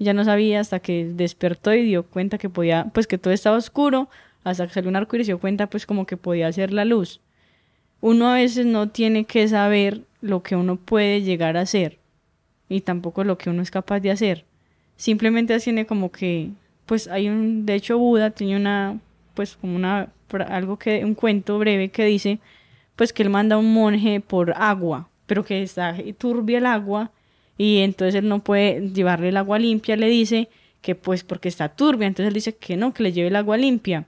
ya 0.00 0.14
no 0.14 0.24
sabía 0.24 0.60
hasta 0.60 0.80
que 0.80 1.04
despertó 1.14 1.74
y 1.74 1.82
dio 1.82 2.04
cuenta 2.06 2.38
que 2.38 2.48
podía, 2.48 2.90
pues 2.94 3.06
que 3.06 3.18
todo 3.18 3.34
estaba 3.34 3.58
oscuro, 3.58 4.08
hasta 4.44 4.66
que 4.66 4.74
salió 4.74 4.90
un 4.90 4.96
arco 4.96 5.16
y 5.16 5.20
se 5.20 5.32
dio 5.32 5.38
cuenta 5.38 5.68
pues 5.68 5.86
como 5.86 6.06
que 6.06 6.16
podía 6.16 6.48
hacer 6.48 6.72
la 6.72 6.84
luz. 6.84 7.20
Uno 8.00 8.28
a 8.28 8.34
veces 8.34 8.66
no 8.66 8.88
tiene 8.88 9.24
que 9.24 9.46
saber 9.48 10.02
lo 10.20 10.42
que 10.42 10.56
uno 10.56 10.76
puede 10.76 11.22
llegar 11.22 11.56
a 11.56 11.62
hacer 11.62 11.98
y 12.68 12.80
tampoco 12.80 13.24
lo 13.24 13.36
que 13.36 13.50
uno 13.50 13.62
es 13.62 13.70
capaz 13.70 14.00
de 14.00 14.10
hacer. 14.10 14.44
Simplemente 14.96 15.58
tiene 15.58 15.86
como 15.86 16.10
que, 16.12 16.50
pues 16.86 17.08
hay 17.08 17.28
un, 17.28 17.66
de 17.66 17.74
hecho 17.74 17.98
Buda 17.98 18.30
tiene 18.30 18.56
una, 18.56 18.98
pues 19.34 19.56
como 19.56 19.76
una, 19.76 20.12
algo 20.48 20.78
que, 20.78 21.04
un 21.04 21.14
cuento 21.14 21.58
breve 21.58 21.88
que 21.90 22.04
dice, 22.04 22.38
pues 22.96 23.12
que 23.12 23.22
él 23.22 23.30
manda 23.30 23.56
a 23.56 23.58
un 23.58 23.72
monje 23.72 24.20
por 24.20 24.52
agua, 24.56 25.08
pero 25.26 25.44
que 25.44 25.62
está 25.62 25.96
turbia 26.18 26.58
el 26.58 26.66
agua 26.66 27.10
y 27.58 27.78
entonces 27.78 28.14
él 28.14 28.28
no 28.28 28.38
puede 28.38 28.90
llevarle 28.90 29.28
el 29.28 29.36
agua 29.36 29.58
limpia, 29.58 29.96
le 29.96 30.08
dice, 30.08 30.48
que 30.80 30.94
pues 30.94 31.24
porque 31.24 31.48
está 31.48 31.68
turbia, 31.68 32.06
entonces 32.06 32.28
él 32.28 32.34
dice 32.34 32.56
que 32.56 32.76
no, 32.76 32.94
que 32.94 33.02
le 33.02 33.12
lleve 33.12 33.28
el 33.28 33.36
agua 33.36 33.56
limpia. 33.56 34.06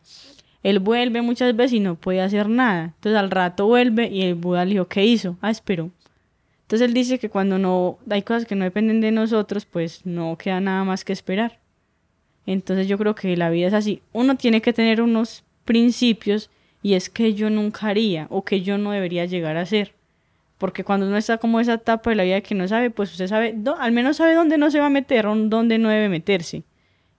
Él 0.63 0.79
vuelve 0.79 1.23
muchas 1.23 1.57
veces 1.57 1.75
y 1.75 1.81
no 1.81 1.97
puede 1.97 2.21
hacer 2.21 2.49
nada. 2.49 2.93
Entonces 2.95 3.19
al 3.19 3.31
rato 3.31 3.67
vuelve 3.67 4.09
y 4.09 4.23
el 4.23 4.35
Buda 4.35 4.65
le 4.65 4.73
dijo, 4.73 4.87
¿qué 4.87 5.05
hizo? 5.05 5.37
Ah, 5.41 5.51
esperó. 5.51 5.91
Entonces 6.63 6.89
él 6.89 6.95
dice 6.95 7.19
que 7.19 7.29
cuando 7.29 7.59
no 7.59 7.99
hay 8.09 8.23
cosas 8.23 8.47
que 8.47 8.55
no 8.55 8.65
dependen 8.65 9.01
de 9.01 9.11
nosotros, 9.11 9.67
pues 9.67 10.07
no 10.07 10.39
queda 10.39 10.61
nada 10.61 10.85
más 10.85 11.05
que 11.05 11.13
esperar. 11.13 11.59
Entonces 12.47 12.89
yo 12.89 12.97
creo 12.97 13.15
que 13.15 13.37
la 13.37 13.51
vida 13.51 13.67
es 13.69 13.75
así. 13.75 14.03
Uno 14.13 14.37
tiene 14.37 14.63
que 14.63 14.73
tener 14.73 15.03
unos 15.03 15.45
principios 15.65 16.51
y 16.83 16.95
es 16.95 17.11
que 17.11 17.35
yo 17.35 17.51
nunca 17.51 17.89
haría 17.89 18.27
o 18.31 18.45
que 18.45 18.63
yo 18.63 18.79
no 18.79 18.93
debería 18.93 19.27
llegar 19.27 19.57
a 19.57 19.67
ser. 19.67 19.95
Porque 20.63 20.85
cuando 20.85 21.09
uno 21.09 21.17
está 21.17 21.39
como 21.39 21.59
esa 21.59 21.75
etapa 21.75 22.11
de 22.11 22.15
la 22.15 22.23
vida 22.23 22.41
que 22.41 22.55
no 22.55 22.69
sabe, 22.69 22.89
pues 22.91 23.11
usted 23.11 23.27
sabe, 23.27 23.53
al 23.81 23.91
menos 23.91 24.19
sabe 24.19 24.35
dónde 24.35 24.59
no 24.59 24.71
se 24.71 24.79
va 24.79 24.87
a 24.87 24.91
meter 24.91 25.27
o 25.27 25.35
dónde 25.35 25.77
no 25.77 25.89
debe 25.89 26.09
meterse. 26.09 26.63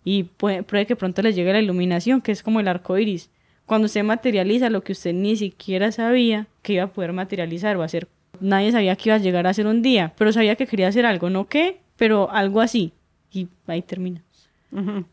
Y 0.06 0.24
puede, 0.24 0.64
puede 0.64 0.86
que 0.86 0.96
pronto 0.96 1.22
le 1.22 1.34
llegue 1.34 1.52
la 1.52 1.60
iluminación, 1.60 2.22
que 2.22 2.32
es 2.32 2.42
como 2.42 2.62
el 2.62 2.70
arco 2.70 2.98
iris. 2.98 3.30
Cuando 3.66 3.88
usted 3.88 4.02
materializa 4.06 4.70
lo 4.70 4.82
que 4.82 4.94
usted 4.94 5.14
ni 5.14 5.36
siquiera 5.36 5.92
sabía 5.92 6.48
que 6.62 6.72
iba 6.72 6.84
a 6.84 6.94
poder 6.94 7.12
materializar 7.12 7.76
o 7.76 7.84
hacer. 7.84 8.08
Nadie 8.40 8.72
sabía 8.72 8.96
que 8.96 9.10
iba 9.10 9.16
a 9.16 9.20
llegar 9.20 9.46
a 9.46 9.50
hacer 9.50 9.68
un 9.68 9.82
día, 9.82 10.14
pero 10.18 10.32
sabía 10.32 10.56
que 10.56 10.66
quería 10.66 10.88
hacer 10.88 11.06
algo, 11.06 11.30
no 11.30 11.50
qué, 11.50 11.82
pero 11.98 12.32
algo 12.32 12.62
así. 12.62 12.94
Y 13.30 13.50
ahí 13.68 13.82
termina. 13.82 14.24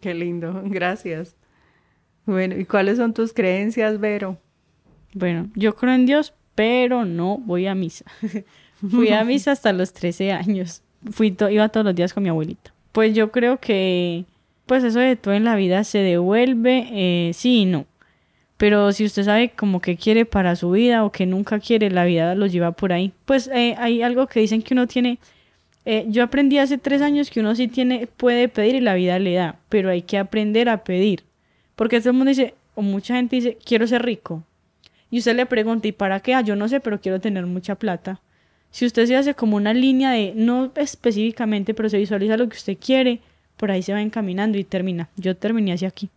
Qué 0.01 0.15
lindo, 0.15 0.63
gracias. 0.67 1.35
Bueno, 2.27 2.57
¿y 2.57 2.65
cuáles 2.65 2.99
son 2.99 3.13
tus 3.13 3.33
creencias, 3.33 3.99
Vero? 3.99 4.39
Bueno, 5.15 5.51
yo 5.57 5.75
creo 5.75 5.95
en 5.95 6.07
Dios, 6.07 6.33
pero 6.55 7.05
no 7.05 7.39
voy 7.39 7.67
a 7.67 7.75
misa. 7.75 8.05
Fui 8.91 9.11
a 9.11 9.25
misa 9.25 9.53
hasta 9.53 9.73
los 9.73 9.93
13 9.93 10.33
años. 10.33 10.83
Fui 11.11 11.37
iba 11.51 11.69
todos 11.69 11.87
los 11.87 11.95
días 11.95 12.13
con 12.13 12.23
mi 12.23 12.29
abuelita. 12.29 12.73
Pues 12.93 13.15
yo 13.15 13.31
creo 13.31 13.59
que, 13.59 14.25
pues 14.67 14.85
eso 14.85 14.99
de 14.99 15.17
todo 15.17 15.35
en 15.35 15.45
la 15.45 15.57
vida 15.57 15.85
se 15.85 15.99
devuelve, 15.99 16.89
eh, 16.91 17.33
sí 17.33 17.63
y 17.63 17.65
no. 17.65 17.87
Pero 18.57 18.93
si 18.93 19.05
usted 19.05 19.25
sabe 19.25 19.51
como 19.51 19.81
que 19.81 19.97
quiere 19.97 20.27
para 20.27 20.55
su 20.57 20.71
vida 20.73 21.05
o 21.05 21.13
que 21.13 21.25
nunca 21.25 21.61
quiere, 21.61 21.91
la 21.91 22.05
vida 22.05 22.35
lo 22.35 22.47
lleva 22.47 22.73
por 22.73 22.93
ahí. 22.93 23.13
Pues 23.25 23.49
eh, 23.49 23.75
hay 23.79 24.03
algo 24.03 24.27
que 24.27 24.41
dicen 24.41 24.61
que 24.61 24.75
uno 24.75 24.87
tiene 24.87 25.19
eh, 25.85 26.05
yo 26.09 26.23
aprendí 26.23 26.59
hace 26.59 26.79
tres 26.79 27.01
años 27.01 27.31
que 27.31 27.41
uno 27.41 27.55
sí 27.55 27.69
tiene, 27.69 28.07
puede 28.07 28.49
pedir 28.49 28.75
y 28.75 28.81
la 28.81 28.95
vida 28.95 29.19
le 29.19 29.35
da, 29.35 29.57
pero 29.69 29.91
hay 29.91 30.03
que 30.03 30.19
aprender 30.19 30.69
a 30.69 30.85
pedir. 30.85 31.25
Porque 31.75 31.99
todo 32.01 32.11
el 32.11 32.17
mundo 32.17 32.29
dice, 32.29 32.55
o 32.75 32.83
mucha 32.83 33.17
gente 33.17 33.37
dice, 33.37 33.59
quiero 33.65 33.87
ser 33.87 34.05
rico. 34.05 34.43
Y 35.11 35.19
usted 35.19 35.35
le 35.35 35.47
pregunta, 35.47 35.89
¿y 35.89 35.93
para 35.93 36.21
qué? 36.21 36.35
Ah, 36.35 36.41
yo 36.41 36.57
no 36.57 36.69
sé, 36.69 36.81
pero 36.81 37.01
quiero 37.01 37.21
tener 37.21 37.47
mucha 37.47 37.75
plata. 37.75 38.21
Si 38.71 38.87
usted 38.87 39.07
se 39.07 39.17
hace 39.17 39.35
como 39.35 39.57
una 39.57 39.75
línea 39.75 40.13
de, 40.13 40.33
no 40.37 40.71
específicamente, 40.77 41.75
pero 41.75 41.89
se 41.89 41.99
visualiza 41.99 42.37
lo 42.37 42.49
que 42.49 42.57
usted 42.57 42.79
quiere, 42.79 43.21
por 43.57 43.71
ahí 43.71 43.83
se 43.83 43.93
va 43.93 44.01
encaminando 44.01 44.57
y 44.59 44.65
termina. 44.65 45.09
Yo 45.17 45.37
terminé 45.37 45.73
así 45.73 45.87
aquí. 45.87 46.09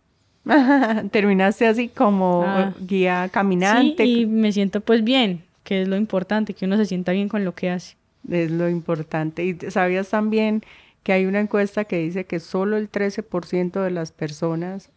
Terminaste 1.10 1.66
así 1.66 1.88
como 1.88 2.44
ah. 2.46 2.72
guía 2.80 3.28
caminante. 3.32 4.04
Sí, 4.04 4.20
y 4.20 4.26
me 4.26 4.52
siento 4.52 4.80
pues 4.80 5.02
bien, 5.02 5.42
que 5.64 5.82
es 5.82 5.88
lo 5.88 5.96
importante, 5.96 6.54
que 6.54 6.66
uno 6.66 6.76
se 6.76 6.86
sienta 6.86 7.12
bien 7.12 7.28
con 7.28 7.44
lo 7.44 7.54
que 7.54 7.70
hace 7.70 7.96
es 8.30 8.50
lo 8.50 8.68
importante. 8.68 9.44
Y 9.44 9.58
sabías 9.70 10.08
también 10.10 10.62
que 11.02 11.12
hay 11.12 11.26
una 11.26 11.40
encuesta 11.40 11.84
que 11.84 11.98
dice 11.98 12.24
que 12.24 12.40
solo 12.40 12.76
el 12.76 12.90
13% 12.90 13.82
de 13.82 13.90
las 13.90 14.12
personas 14.12 14.90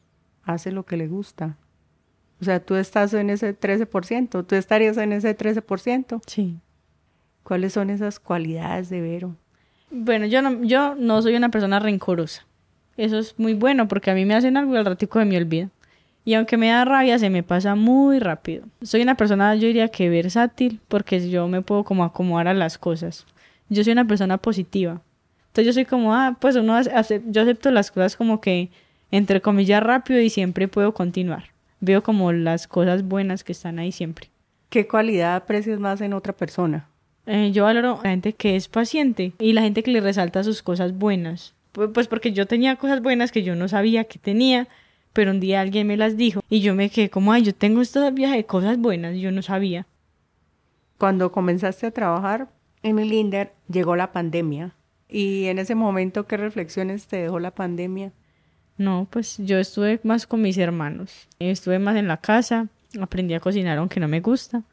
hace 0.43 0.71
lo 0.71 0.83
que 0.83 0.97
le 0.97 1.07
gusta. 1.07 1.57
O 2.41 2.45
sea, 2.45 2.59
tú 2.59 2.75
estás 2.75 3.13
en 3.13 3.29
ese 3.29 3.57
13%, 3.57 4.45
tú 4.45 4.55
estarías 4.55 4.97
en 4.97 5.11
ese 5.11 5.35
13%. 5.35 6.21
Sí. 6.27 6.57
¿Cuáles 7.43 7.73
son 7.73 7.89
esas 7.89 8.19
cualidades 8.19 8.89
de 8.89 9.01
Vero? 9.01 9.35
Bueno, 9.89 10.25
yo 10.25 10.41
no, 10.41 10.63
yo 10.63 10.95
no 10.95 11.21
soy 11.21 11.35
una 11.35 11.49
persona 11.49 11.79
rencorosa. 11.79 12.45
Eso 12.97 13.17
es 13.17 13.37
muy 13.37 13.53
bueno 13.53 13.87
porque 13.87 14.11
a 14.11 14.15
mí 14.15 14.25
me 14.25 14.35
hacen 14.35 14.57
algo 14.57 14.73
y 14.73 14.77
al 14.77 14.85
ratico 14.85 15.19
de 15.19 15.25
mi 15.25 15.37
olvido. 15.37 15.69
Y 16.25 16.33
aunque 16.33 16.57
me 16.57 16.67
da 16.67 16.83
rabia, 16.83 17.17
se 17.19 17.29
me 17.29 17.41
pasa 17.41 17.73
muy 17.75 18.19
rápido. 18.19 18.65
Soy 18.81 19.01
una 19.01 19.15
persona, 19.15 19.55
yo 19.55 19.67
diría 19.67 19.87
que 19.87 20.09
versátil, 20.09 20.81
porque 20.89 21.29
yo 21.29 21.47
me 21.47 21.61
puedo 21.61 21.85
como 21.85 22.03
acomodar 22.03 22.49
a 22.49 22.53
las 22.53 22.77
cosas. 22.77 23.25
Yo 23.69 23.81
soy 23.83 23.93
una 23.93 24.05
persona 24.05 24.37
positiva. 24.37 25.01
Entonces 25.47 25.67
yo 25.67 25.73
soy 25.73 25.85
como, 25.85 26.13
ah, 26.13 26.35
pues 26.41 26.57
uno 26.57 26.75
hace, 26.75 27.21
yo 27.27 27.43
acepto 27.43 27.71
las 27.71 27.91
cosas 27.91 28.17
como 28.17 28.41
que, 28.41 28.71
entre 29.09 29.39
comillas, 29.39 29.81
rápido 29.81 30.19
y 30.19 30.29
siempre 30.29 30.67
puedo 30.67 30.93
continuar. 30.93 31.45
Veo 31.79 32.03
como 32.03 32.31
las 32.31 32.67
cosas 32.67 33.03
buenas 33.03 33.43
que 33.43 33.51
están 33.51 33.79
ahí 33.79 33.91
siempre. 33.91 34.29
¿Qué 34.69 34.87
cualidad 34.87 35.35
aprecias 35.35 35.79
más 35.79 36.01
en 36.01 36.13
otra 36.13 36.33
persona? 36.33 36.89
Eh, 37.25 37.51
yo 37.51 37.65
valoro 37.65 37.99
a 37.99 38.03
la 38.03 38.09
gente 38.09 38.33
que 38.33 38.55
es 38.55 38.67
paciente 38.67 39.33
y 39.39 39.53
la 39.53 39.61
gente 39.61 39.83
que 39.83 39.91
le 39.91 40.01
resalta 40.01 40.43
sus 40.43 40.63
cosas 40.63 40.97
buenas. 40.97 41.53
Pues 41.71 42.07
porque 42.07 42.31
yo 42.31 42.47
tenía 42.47 42.75
cosas 42.77 43.01
buenas 43.01 43.31
que 43.31 43.43
yo 43.43 43.55
no 43.55 43.67
sabía 43.67 44.05
que 44.05 44.17
tenía, 44.17 44.67
pero 45.13 45.31
un 45.31 45.39
día 45.39 45.61
alguien 45.61 45.87
me 45.87 45.97
las 45.97 46.17
dijo 46.17 46.41
y 46.49 46.61
yo 46.61 46.73
me 46.73 46.89
quedé 46.89 47.09
como, 47.09 47.31
ay, 47.31 47.43
yo 47.43 47.53
tengo 47.53 47.81
esta 47.81 48.09
viaje 48.09 48.37
de 48.37 48.45
cosas 48.45 48.77
buenas, 48.79 49.15
yo 49.17 49.31
no 49.31 49.41
sabía. 49.41 49.85
Cuando 50.97 51.31
comenzaste 51.31 51.85
a 51.85 51.91
trabajar 51.91 52.47
en 52.81 52.97
el 52.97 53.13
INDER, 53.13 53.53
llegó 53.69 53.95
la 53.95 54.11
pandemia. 54.11 54.73
¿Y 55.09 55.45
en 55.45 55.59
ese 55.59 55.75
momento 55.75 56.27
qué 56.27 56.37
reflexiones 56.37 57.07
te 57.07 57.17
dejó 57.17 57.39
la 57.39 57.51
pandemia? 57.51 58.11
No, 58.77 59.07
pues 59.09 59.37
yo 59.39 59.57
estuve 59.57 59.99
más 60.03 60.27
con 60.27 60.41
mis 60.41 60.57
hermanos. 60.57 61.27
Estuve 61.39 61.79
más 61.79 61.95
en 61.95 62.07
la 62.07 62.17
casa, 62.17 62.67
aprendí 62.99 63.33
a 63.33 63.39
cocinar 63.39 63.77
aunque 63.77 63.99
no 63.99 64.07
me 64.07 64.21
gusta. 64.21 64.63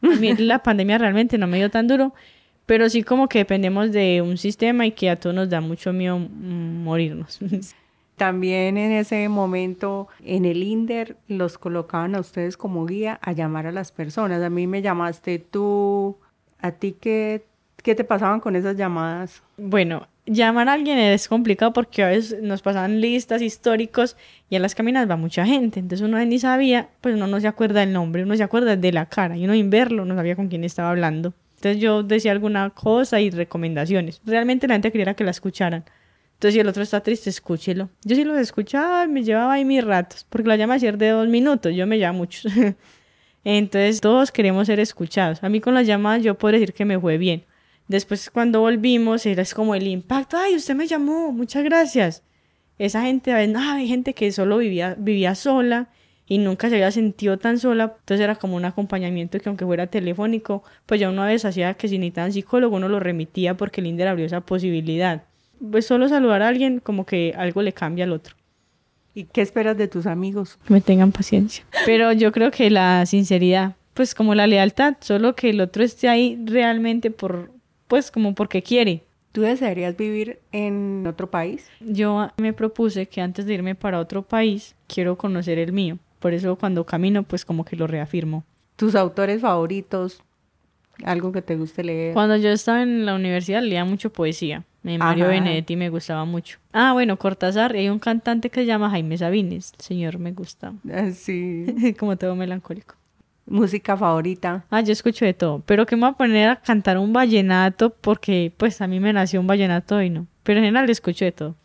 la 0.00 0.58
pandemia 0.62 0.98
realmente 0.98 1.38
no 1.38 1.46
me 1.46 1.58
dio 1.58 1.70
tan 1.70 1.88
duro, 1.88 2.14
pero 2.66 2.88
sí 2.88 3.02
como 3.02 3.28
que 3.28 3.38
dependemos 3.38 3.92
de 3.92 4.22
un 4.22 4.38
sistema 4.38 4.86
y 4.86 4.92
que 4.92 5.10
a 5.10 5.16
todos 5.16 5.34
nos 5.34 5.50
da 5.50 5.60
mucho 5.60 5.92
miedo 5.92 6.18
mm, 6.18 6.84
morirnos. 6.84 7.38
También 8.16 8.76
en 8.76 8.90
ese 8.90 9.28
momento 9.28 10.08
en 10.24 10.44
el 10.44 10.62
INDER 10.64 11.16
los 11.28 11.56
colocaban 11.56 12.16
a 12.16 12.20
ustedes 12.20 12.56
como 12.56 12.84
guía 12.84 13.18
a 13.22 13.32
llamar 13.32 13.66
a 13.68 13.72
las 13.72 13.92
personas. 13.92 14.42
A 14.42 14.50
mí 14.50 14.66
me 14.66 14.82
llamaste 14.82 15.38
tú, 15.38 16.16
¿a 16.58 16.72
ti 16.72 16.96
qué, 17.00 17.44
qué 17.76 17.94
te 17.94 18.02
pasaban 18.02 18.40
con 18.40 18.56
esas 18.56 18.76
llamadas? 18.76 19.44
Bueno, 19.56 20.08
llamar 20.28 20.68
a 20.68 20.74
alguien 20.74 20.98
es 20.98 21.28
complicado 21.28 21.72
porque 21.72 22.02
a 22.02 22.08
veces 22.08 22.42
nos 22.42 22.62
pasaban 22.62 23.00
listas 23.00 23.42
históricos 23.42 24.16
y 24.50 24.56
en 24.56 24.62
las 24.62 24.74
caminas 24.74 25.08
va 25.08 25.16
mucha 25.16 25.46
gente. 25.46 25.80
Entonces 25.80 26.06
uno 26.06 26.24
ni 26.24 26.38
sabía, 26.38 26.88
pues 27.00 27.14
uno 27.14 27.26
no 27.26 27.40
se 27.40 27.48
acuerda 27.48 27.80
del 27.80 27.92
nombre, 27.92 28.22
uno 28.22 28.36
se 28.36 28.42
acuerda 28.42 28.76
de 28.76 28.92
la 28.92 29.06
cara 29.06 29.36
y 29.36 29.44
uno 29.44 29.54
sin 29.54 29.70
verlo 29.70 30.04
no 30.04 30.14
sabía 30.14 30.36
con 30.36 30.48
quién 30.48 30.64
estaba 30.64 30.90
hablando. 30.90 31.34
Entonces 31.56 31.82
yo 31.82 32.02
decía 32.02 32.32
alguna 32.32 32.70
cosa 32.70 33.20
y 33.20 33.30
recomendaciones. 33.30 34.20
Realmente 34.24 34.68
la 34.68 34.74
gente 34.74 34.92
quería 34.92 35.14
que 35.14 35.24
la 35.24 35.32
escucharan. 35.32 35.84
Entonces, 36.38 36.54
si 36.54 36.60
el 36.60 36.68
otro 36.68 36.84
está 36.84 37.00
triste, 37.00 37.30
escúchelo. 37.30 37.90
Yo 38.04 38.14
sí 38.14 38.22
los 38.22 38.38
escuchaba 38.38 39.04
y 39.04 39.08
me 39.08 39.24
llevaba 39.24 39.54
ahí 39.54 39.64
mis 39.64 39.82
ratos, 39.82 40.24
porque 40.28 40.46
la 40.46 40.54
llama 40.54 40.74
ayer 40.74 40.96
de 40.96 41.08
dos 41.08 41.26
minutos, 41.26 41.74
yo 41.74 41.84
me 41.84 41.96
llamo 41.96 42.18
muchos. 42.18 42.52
Entonces, 43.44 44.00
todos 44.00 44.30
queremos 44.30 44.68
ser 44.68 44.78
escuchados. 44.78 45.42
A 45.42 45.48
mí 45.48 45.60
con 45.60 45.74
las 45.74 45.84
llamadas 45.84 46.22
yo 46.22 46.38
puedo 46.38 46.52
decir 46.52 46.72
que 46.72 46.84
me 46.84 46.96
fue 47.00 47.18
bien. 47.18 47.44
Después, 47.88 48.30
cuando 48.30 48.60
volvimos, 48.60 49.26
era 49.26 49.44
como 49.54 49.74
el 49.74 49.86
impacto. 49.86 50.36
Ay, 50.36 50.54
usted 50.54 50.74
me 50.74 50.86
llamó, 50.86 51.32
muchas 51.32 51.64
gracias. 51.64 52.22
Esa 52.78 53.02
gente, 53.02 53.32
ah, 53.32 53.74
hay 53.74 53.88
gente 53.88 54.14
que 54.14 54.30
solo 54.30 54.58
vivía, 54.58 54.94
vivía 54.98 55.34
sola 55.34 55.88
y 56.26 56.38
nunca 56.38 56.68
se 56.68 56.76
había 56.76 56.90
sentido 56.92 57.38
tan 57.38 57.58
sola. 57.58 57.96
Entonces 57.98 58.22
era 58.22 58.36
como 58.36 58.56
un 58.56 58.66
acompañamiento 58.66 59.40
que 59.40 59.48
aunque 59.48 59.64
fuera 59.64 59.88
telefónico, 59.88 60.62
pues 60.86 61.00
ya 61.00 61.08
una 61.08 61.26
vez 61.26 61.44
hacía 61.44 61.74
que 61.74 61.88
si 61.88 61.98
necesitaban 61.98 62.32
psicólogo 62.32 62.76
uno 62.76 62.88
lo 62.88 63.00
remitía 63.00 63.56
porque 63.56 63.82
Linder 63.82 64.06
abrió 64.06 64.26
esa 64.26 64.42
posibilidad 64.42 65.24
pues 65.70 65.86
solo 65.86 66.08
saludar 66.08 66.42
a 66.42 66.48
alguien 66.48 66.80
como 66.80 67.06
que 67.06 67.34
algo 67.36 67.62
le 67.62 67.72
cambia 67.72 68.04
al 68.04 68.12
otro. 68.12 68.34
¿Y 69.14 69.24
qué 69.24 69.40
esperas 69.40 69.76
de 69.76 69.88
tus 69.88 70.06
amigos? 70.06 70.58
Que 70.66 70.72
me 70.72 70.80
tengan 70.80 71.12
paciencia. 71.12 71.64
Pero 71.86 72.12
yo 72.12 72.30
creo 72.30 72.50
que 72.50 72.70
la 72.70 73.04
sinceridad, 73.06 73.74
pues 73.94 74.14
como 74.14 74.34
la 74.34 74.46
lealtad, 74.46 74.96
solo 75.00 75.34
que 75.34 75.50
el 75.50 75.60
otro 75.60 75.82
esté 75.82 76.08
ahí 76.08 76.38
realmente 76.44 77.10
por, 77.10 77.50
pues 77.88 78.10
como 78.10 78.34
porque 78.34 78.62
quiere. 78.62 79.04
¿Tú 79.32 79.42
desearías 79.42 79.96
vivir 79.96 80.40
en 80.52 81.04
otro 81.06 81.30
país? 81.30 81.68
Yo 81.80 82.30
me 82.38 82.52
propuse 82.52 83.06
que 83.06 83.20
antes 83.20 83.46
de 83.46 83.54
irme 83.54 83.74
para 83.74 84.00
otro 84.00 84.22
país, 84.22 84.74
quiero 84.86 85.18
conocer 85.18 85.58
el 85.58 85.72
mío. 85.72 85.98
Por 86.18 86.32
eso 86.32 86.56
cuando 86.56 86.84
camino, 86.84 87.22
pues 87.22 87.44
como 87.44 87.64
que 87.64 87.76
lo 87.76 87.86
reafirmo. 87.86 88.44
¿Tus 88.76 88.94
autores 88.94 89.42
favoritos? 89.42 90.22
¿Algo 91.04 91.30
que 91.30 91.42
te 91.42 91.56
guste 91.56 91.84
leer? 91.84 92.14
Cuando 92.14 92.36
yo 92.36 92.50
estaba 92.50 92.82
en 92.82 93.06
la 93.06 93.14
universidad 93.14 93.62
leía 93.62 93.84
mucho 93.84 94.10
poesía. 94.10 94.64
Mario 94.82 95.28
Benedetti 95.28 95.76
me 95.76 95.90
gustaba 95.90 96.24
mucho. 96.24 96.58
Ah, 96.72 96.92
bueno, 96.92 97.18
Cortázar, 97.18 97.72
hay 97.72 97.88
un 97.88 97.98
cantante 97.98 98.48
que 98.50 98.60
se 98.60 98.66
llama 98.66 98.90
Jaime 98.90 99.18
Sabines. 99.18 99.72
El 99.78 99.84
señor 99.84 100.18
me 100.18 100.32
gusta. 100.32 100.72
Ah, 100.90 101.10
sí. 101.10 101.94
Como 101.98 102.16
todo 102.16 102.34
melancólico. 102.34 102.94
Música 103.48 103.96
favorita. 103.96 104.64
Ah, 104.70 104.80
yo 104.80 104.92
escucho 104.92 105.24
de 105.24 105.34
todo. 105.34 105.62
Pero 105.66 105.86
que 105.86 105.96
me 105.96 106.02
voy 106.02 106.10
a 106.10 106.12
poner 106.12 106.50
a 106.50 106.56
cantar 106.56 106.98
un 106.98 107.12
vallenato 107.12 107.90
porque, 107.90 108.52
pues, 108.56 108.80
a 108.80 108.86
mí 108.86 109.00
me 109.00 109.12
nació 109.12 109.40
un 109.40 109.46
vallenato 109.46 110.00
y 110.02 110.10
no. 110.10 110.26
Pero 110.42 110.58
en 110.58 110.66
general 110.66 110.90
escucho 110.90 111.24
de 111.24 111.32
todo. 111.32 111.56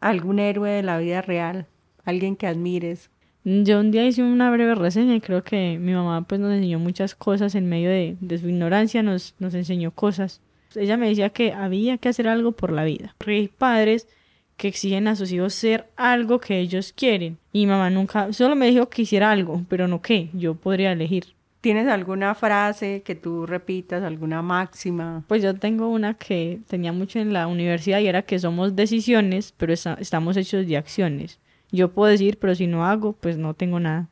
¿Algún 0.00 0.38
héroe 0.38 0.70
de 0.70 0.82
la 0.82 0.98
vida 0.98 1.22
real? 1.22 1.66
¿Alguien 2.04 2.36
que 2.36 2.46
admires? 2.46 3.10
Yo 3.44 3.80
un 3.80 3.90
día 3.90 4.04
hice 4.04 4.22
una 4.22 4.50
breve 4.50 4.74
reseña 4.74 5.14
y 5.14 5.20
creo 5.20 5.42
que 5.42 5.78
mi 5.80 5.92
mamá 5.92 6.22
pues 6.26 6.40
nos 6.40 6.52
enseñó 6.52 6.78
muchas 6.78 7.14
cosas 7.14 7.54
en 7.54 7.68
medio 7.68 7.90
de, 7.90 8.16
de 8.20 8.38
su 8.38 8.48
ignorancia, 8.48 9.02
nos, 9.02 9.34
nos 9.38 9.54
enseñó 9.54 9.90
cosas 9.90 10.40
ella 10.76 10.96
me 10.96 11.08
decía 11.08 11.30
que 11.30 11.52
había 11.52 11.98
que 11.98 12.08
hacer 12.08 12.28
algo 12.28 12.52
por 12.52 12.72
la 12.72 12.84
vida. 12.84 13.14
Hay 13.26 13.48
padres 13.48 14.08
que 14.56 14.68
exigen 14.68 15.08
a 15.08 15.16
sus 15.16 15.32
hijos 15.32 15.54
ser 15.54 15.88
algo 15.96 16.40
que 16.40 16.58
ellos 16.58 16.92
quieren. 16.92 17.38
Y 17.52 17.66
mamá 17.66 17.90
nunca, 17.90 18.32
solo 18.32 18.56
me 18.56 18.66
dijo 18.66 18.88
que 18.88 19.02
hiciera 19.02 19.30
algo, 19.30 19.62
pero 19.68 19.88
no 19.88 20.00
qué, 20.00 20.30
yo 20.32 20.54
podría 20.54 20.92
elegir. 20.92 21.34
¿Tienes 21.60 21.86
alguna 21.86 22.34
frase 22.34 23.02
que 23.04 23.14
tú 23.14 23.46
repitas, 23.46 24.02
alguna 24.02 24.42
máxima? 24.42 25.22
Pues 25.28 25.44
yo 25.44 25.54
tengo 25.54 25.88
una 25.88 26.14
que 26.14 26.58
tenía 26.66 26.92
mucho 26.92 27.20
en 27.20 27.32
la 27.32 27.46
universidad 27.46 28.00
y 28.00 28.08
era 28.08 28.22
que 28.22 28.40
somos 28.40 28.74
decisiones, 28.74 29.54
pero 29.56 29.72
estamos 29.72 30.36
hechos 30.36 30.66
de 30.66 30.76
acciones. 30.76 31.38
Yo 31.70 31.92
puedo 31.92 32.10
decir, 32.10 32.38
pero 32.40 32.56
si 32.56 32.66
no 32.66 32.84
hago, 32.84 33.12
pues 33.12 33.38
no 33.38 33.54
tengo 33.54 33.78
nada. 33.78 34.08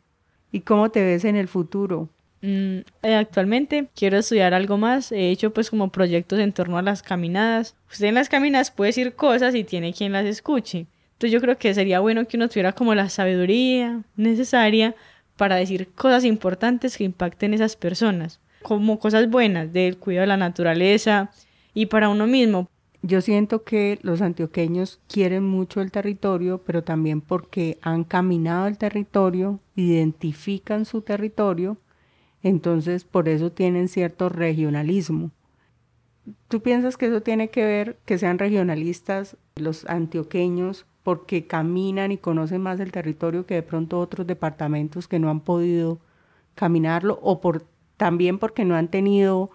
¿Y 0.53 0.61
cómo 0.61 0.91
te 0.91 1.05
ves 1.05 1.25
en 1.25 1.35
el 1.35 1.49
futuro? 1.49 2.09
Mm, 2.43 2.79
eh, 3.03 3.15
actualmente 3.15 3.89
quiero 3.95 4.19
estudiar 4.19 4.55
algo 4.55 4.79
más. 4.79 5.13
He 5.13 5.31
hecho 5.31 5.53
pues 5.53 5.71
como 5.71 5.91
proyectos 5.91 6.39
en 6.39 6.53
torno 6.53 6.79
a 6.79 6.83
las 6.83 7.03
caminadas. 7.03 7.77
Usted 7.91 8.07
en 8.07 8.15
las 8.15 8.29
caminadas 8.29 8.71
puede 8.71 8.89
decir 8.89 9.15
cosas 9.15 9.55
y 9.55 9.65
tiene 9.65 9.93
quien 9.93 10.13
las 10.13 10.25
escuche. 10.25 10.87
Entonces 11.13 11.33
yo 11.33 11.41
creo 11.41 11.59
que 11.59 11.75
sería 11.75 12.01
bueno 12.01 12.27
que 12.27 12.39
uno 12.39 12.49
tuviera 12.49 12.73
como 12.73 12.95
la 12.95 13.11
sabiduría 13.11 14.03
necesaria 14.17 14.95
para 15.37 15.57
decir 15.57 15.89
cosas 15.95 16.25
importantes 16.25 16.97
que 16.97 17.05
impacten 17.05 17.53
a 17.53 17.57
esas 17.57 17.77
personas, 17.77 18.41
como 18.63 18.99
cosas 18.99 19.29
buenas 19.29 19.73
del 19.73 19.99
cuidado 19.99 20.23
de 20.23 20.29
la 20.29 20.37
naturaleza 20.37 21.31
y 21.75 21.87
para 21.87 22.09
uno 22.09 22.27
mismo. 22.27 22.69
Yo 23.03 23.23
siento 23.23 23.65
que 23.65 23.99
los 24.03 24.21
antioqueños 24.21 25.01
quieren 25.09 25.45
mucho 25.45 25.81
el 25.81 25.91
territorio, 25.91 26.63
pero 26.65 26.85
también 26.85 27.23
porque 27.23 27.79
han 27.81 28.05
caminado 28.05 28.67
el 28.67 28.77
territorio, 28.77 29.61
identifican 29.75 30.85
su 30.85 31.01
territorio, 31.01 31.79
entonces 32.43 33.05
por 33.05 33.29
eso 33.29 33.53
tienen 33.53 33.89
cierto 33.89 34.29
regionalismo. 34.29 35.31
¿Tú 36.49 36.61
piensas 36.61 36.97
que 36.97 37.07
eso 37.07 37.23
tiene 37.23 37.49
que 37.49 37.65
ver 37.65 37.99
que 38.05 38.19
sean 38.19 38.39
regionalistas 38.39 39.37
los 39.57 39.87
antioqueños 39.87 40.87
porque 41.03 41.47
caminan 41.47 42.13
y 42.13 42.19
conocen 42.19 42.61
más 42.61 42.79
el 42.81 42.93
territorio 42.93 43.47
que 43.47 43.55
de 43.55 43.63
pronto 43.63 43.99
otros 43.99 44.27
departamentos 44.27 45.09
que 45.09 45.19
no 45.19 45.31
han 45.31 45.41
podido 45.41 45.99
caminarlo 46.55 47.19
o 47.23 47.41
por 47.41 47.65
también 47.97 48.39
porque 48.39 48.65
no 48.65 48.77
han 48.77 48.89
tenido 48.89 49.51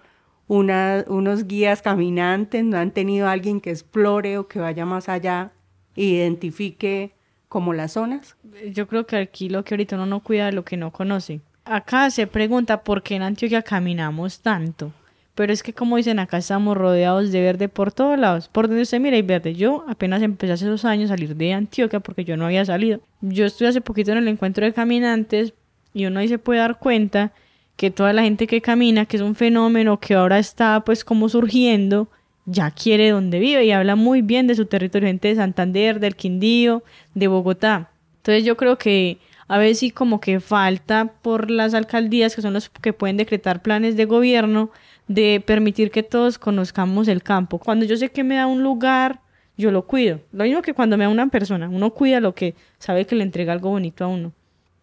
unos 0.47 1.47
guías 1.47 1.81
caminantes, 1.81 2.63
no 2.63 2.77
han 2.77 2.91
tenido 2.91 3.27
alguien 3.27 3.61
que 3.61 3.71
explore 3.71 4.37
o 4.37 4.47
que 4.47 4.59
vaya 4.59 4.85
más 4.85 5.09
allá 5.09 5.51
e 5.95 6.03
identifique 6.03 7.13
como 7.47 7.73
las 7.73 7.93
zonas? 7.93 8.35
Yo 8.71 8.87
creo 8.87 9.05
que 9.05 9.17
aquí 9.17 9.49
lo 9.49 9.63
que 9.63 9.73
ahorita 9.73 9.95
uno 9.95 10.05
no 10.05 10.19
cuida 10.21 10.47
de 10.47 10.51
lo 10.51 10.65
que 10.65 10.77
no 10.77 10.91
conoce. 10.91 11.41
Acá 11.65 12.11
se 12.11 12.27
pregunta 12.27 12.83
por 12.83 13.01
qué 13.01 13.15
en 13.15 13.23
Antioquia 13.23 13.63
caminamos 13.63 14.39
tanto. 14.39 14.93
Pero 15.33 15.51
es 15.51 15.63
que 15.63 15.73
como 15.73 15.97
dicen, 15.97 16.19
acá 16.19 16.37
estamos 16.37 16.77
rodeados 16.77 17.31
de 17.31 17.41
verde 17.41 17.67
por 17.67 17.91
todos 17.91 18.17
lados. 18.19 18.47
Por 18.47 18.67
donde 18.67 18.83
usted 18.83 18.99
mira 18.99 19.17
y 19.17 19.23
verde. 19.23 19.55
Yo 19.55 19.83
apenas 19.87 20.21
empecé 20.21 20.53
hace 20.53 20.67
dos 20.67 20.85
años 20.85 21.09
a 21.09 21.15
salir 21.15 21.35
de 21.35 21.53
Antioquia 21.53 21.99
porque 21.99 22.23
yo 22.23 22.37
no 22.37 22.45
había 22.45 22.63
salido. 22.65 23.01
Yo 23.19 23.45
estuve 23.45 23.67
hace 23.67 23.81
poquito 23.81 24.11
en 24.11 24.19
el 24.19 24.27
encuentro 24.27 24.63
de 24.63 24.73
caminantes 24.73 25.53
y 25.93 26.05
uno 26.05 26.19
ahí 26.19 26.27
se 26.27 26.37
puede 26.37 26.59
dar 26.59 26.77
cuenta 26.77 27.33
que 27.75 27.89
toda 27.89 28.13
la 28.13 28.21
gente 28.21 28.45
que 28.47 28.61
camina, 28.61 29.05
que 29.05 29.17
es 29.17 29.23
un 29.23 29.35
fenómeno 29.35 29.99
que 29.99 30.13
ahora 30.13 30.37
está 30.37 30.81
pues 30.85 31.03
como 31.03 31.27
surgiendo, 31.29 32.07
ya 32.45 32.69
quiere 32.69 33.09
donde 33.09 33.39
vive 33.39 33.65
y 33.65 33.71
habla 33.71 33.95
muy 33.95 34.21
bien 34.21 34.45
de 34.45 34.55
su 34.55 34.67
territorio, 34.67 35.07
gente 35.07 35.29
de 35.29 35.35
Santander, 35.35 35.99
del 35.99 36.15
Quindío, 36.15 36.83
de 37.15 37.27
Bogotá. 37.27 37.89
Entonces 38.17 38.45
yo 38.45 38.55
creo 38.55 38.77
que 38.77 39.17
a 39.47 39.57
veces 39.57 39.79
sí 39.79 39.91
como 39.91 40.19
que 40.19 40.39
falta 40.39 41.13
por 41.21 41.51
las 41.51 41.73
alcaldías, 41.73 42.35
que 42.35 42.41
son 42.41 42.53
los 42.53 42.69
que 42.69 42.93
pueden 42.93 43.17
decretar 43.17 43.61
planes 43.61 43.95
de 43.95 44.05
gobierno, 44.05 44.71
de 45.07 45.43
permitir 45.45 45.91
que 45.91 46.03
todos 46.03 46.39
conozcamos 46.39 47.07
el 47.07 47.21
campo. 47.21 47.59
Cuando 47.59 47.85
yo 47.85 47.95
sé 47.97 48.09
que 48.09 48.23
me 48.23 48.35
da 48.35 48.47
un 48.47 48.63
lugar, 48.63 49.21
yo 49.57 49.71
lo 49.71 49.85
cuido. 49.85 50.19
Lo 50.31 50.43
mismo 50.43 50.61
que 50.61 50.73
cuando 50.73 50.97
me 50.97 51.03
da 51.03 51.09
una 51.09 51.27
persona, 51.27 51.69
uno 51.69 51.91
cuida 51.91 52.19
lo 52.19 52.33
que 52.33 52.55
sabe 52.79 53.05
que 53.05 53.15
le 53.15 53.23
entrega 53.23 53.53
algo 53.53 53.69
bonito 53.69 54.03
a 54.03 54.07
uno. 54.07 54.33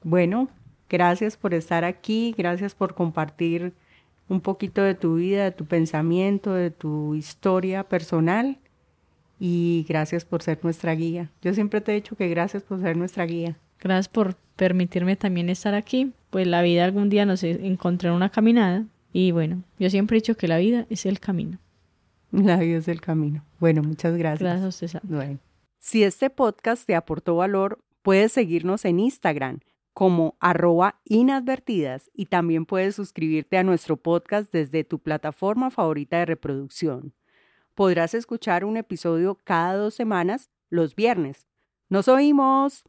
Bueno, 0.03 0.49
gracias 0.89 1.37
por 1.37 1.55
estar 1.55 1.85
aquí, 1.85 2.35
gracias 2.37 2.75
por 2.75 2.95
compartir 2.95 3.73
un 4.29 4.41
poquito 4.41 4.83
de 4.83 4.95
tu 4.95 5.17
vida, 5.17 5.45
de 5.45 5.53
tu 5.53 5.67
pensamiento, 5.67 6.55
de 6.55 6.71
tu 6.71 7.15
historia 7.15 7.85
personal 7.85 8.59
y 9.39 9.85
gracias 9.89 10.25
por 10.25 10.43
ser 10.43 10.61
nuestra 10.63 10.95
guía. 10.95 11.31
Yo 11.43 11.53
siempre 11.53 11.81
te 11.81 11.93
he 11.93 11.97
dicho 11.97 12.17
que 12.17 12.29
gracias 12.29 12.63
por 12.63 12.81
ser 12.81 12.97
nuestra 12.97 13.27
guía. 13.27 13.57
Gracias 13.83 14.09
por 14.09 14.37
permitirme 14.57 15.17
también 15.17 15.49
estar 15.49 15.75
aquí. 15.75 16.13
Pues 16.31 16.47
la 16.47 16.63
vida 16.63 16.85
algún 16.85 17.09
día 17.09 17.27
nos 17.27 17.43
encontró 17.43 18.11
en 18.11 18.17
una 18.17 18.31
caminada 18.31 18.87
y 19.13 19.33
bueno, 19.33 19.65
yo 19.79 19.91
siempre 19.91 20.17
he 20.17 20.21
dicho 20.21 20.37
que 20.37 20.49
la 20.49 20.59
vida 20.59 20.87
es 20.89 21.05
el 21.05 21.21
camino. 21.21 21.59
La 22.31 22.57
vida 22.57 22.79
es 22.79 22.89
el 22.89 23.01
camino. 23.01 23.45
Bueno, 23.61 23.83
muchas 23.83 24.17
gracias. 24.17 24.61
Gracias, 24.61 25.03
Bueno. 25.03 25.39
Si 25.79 26.03
este 26.05 26.31
podcast 26.31 26.87
te 26.87 26.95
aportó 26.95 27.37
valor, 27.37 27.81
puedes 28.03 28.33
seguirnos 28.33 28.85
en 28.85 29.01
Instagram 29.01 29.61
como 29.93 30.37
arroba 30.41 31.01
inadvertidas 31.05 32.11
y 32.15 32.27
también 32.27 32.65
puedes 32.65 32.95
suscribirte 32.95 33.59
a 33.59 33.65
nuestro 33.65 33.97
podcast 33.97 34.51
desde 34.53 34.85
tu 34.85 35.01
plataforma 35.01 35.71
favorita 35.71 36.19
de 36.19 36.27
reproducción. 36.27 37.13
Podrás 37.75 38.15
escuchar 38.15 38.65
un 38.65 38.77
episodio 38.77 39.39
cada 39.45 39.75
dos 39.75 39.95
semanas 39.95 40.51
los 40.71 40.95
viernes. 40.95 41.49
¡Nos 41.89 42.09
oímos! 42.09 42.85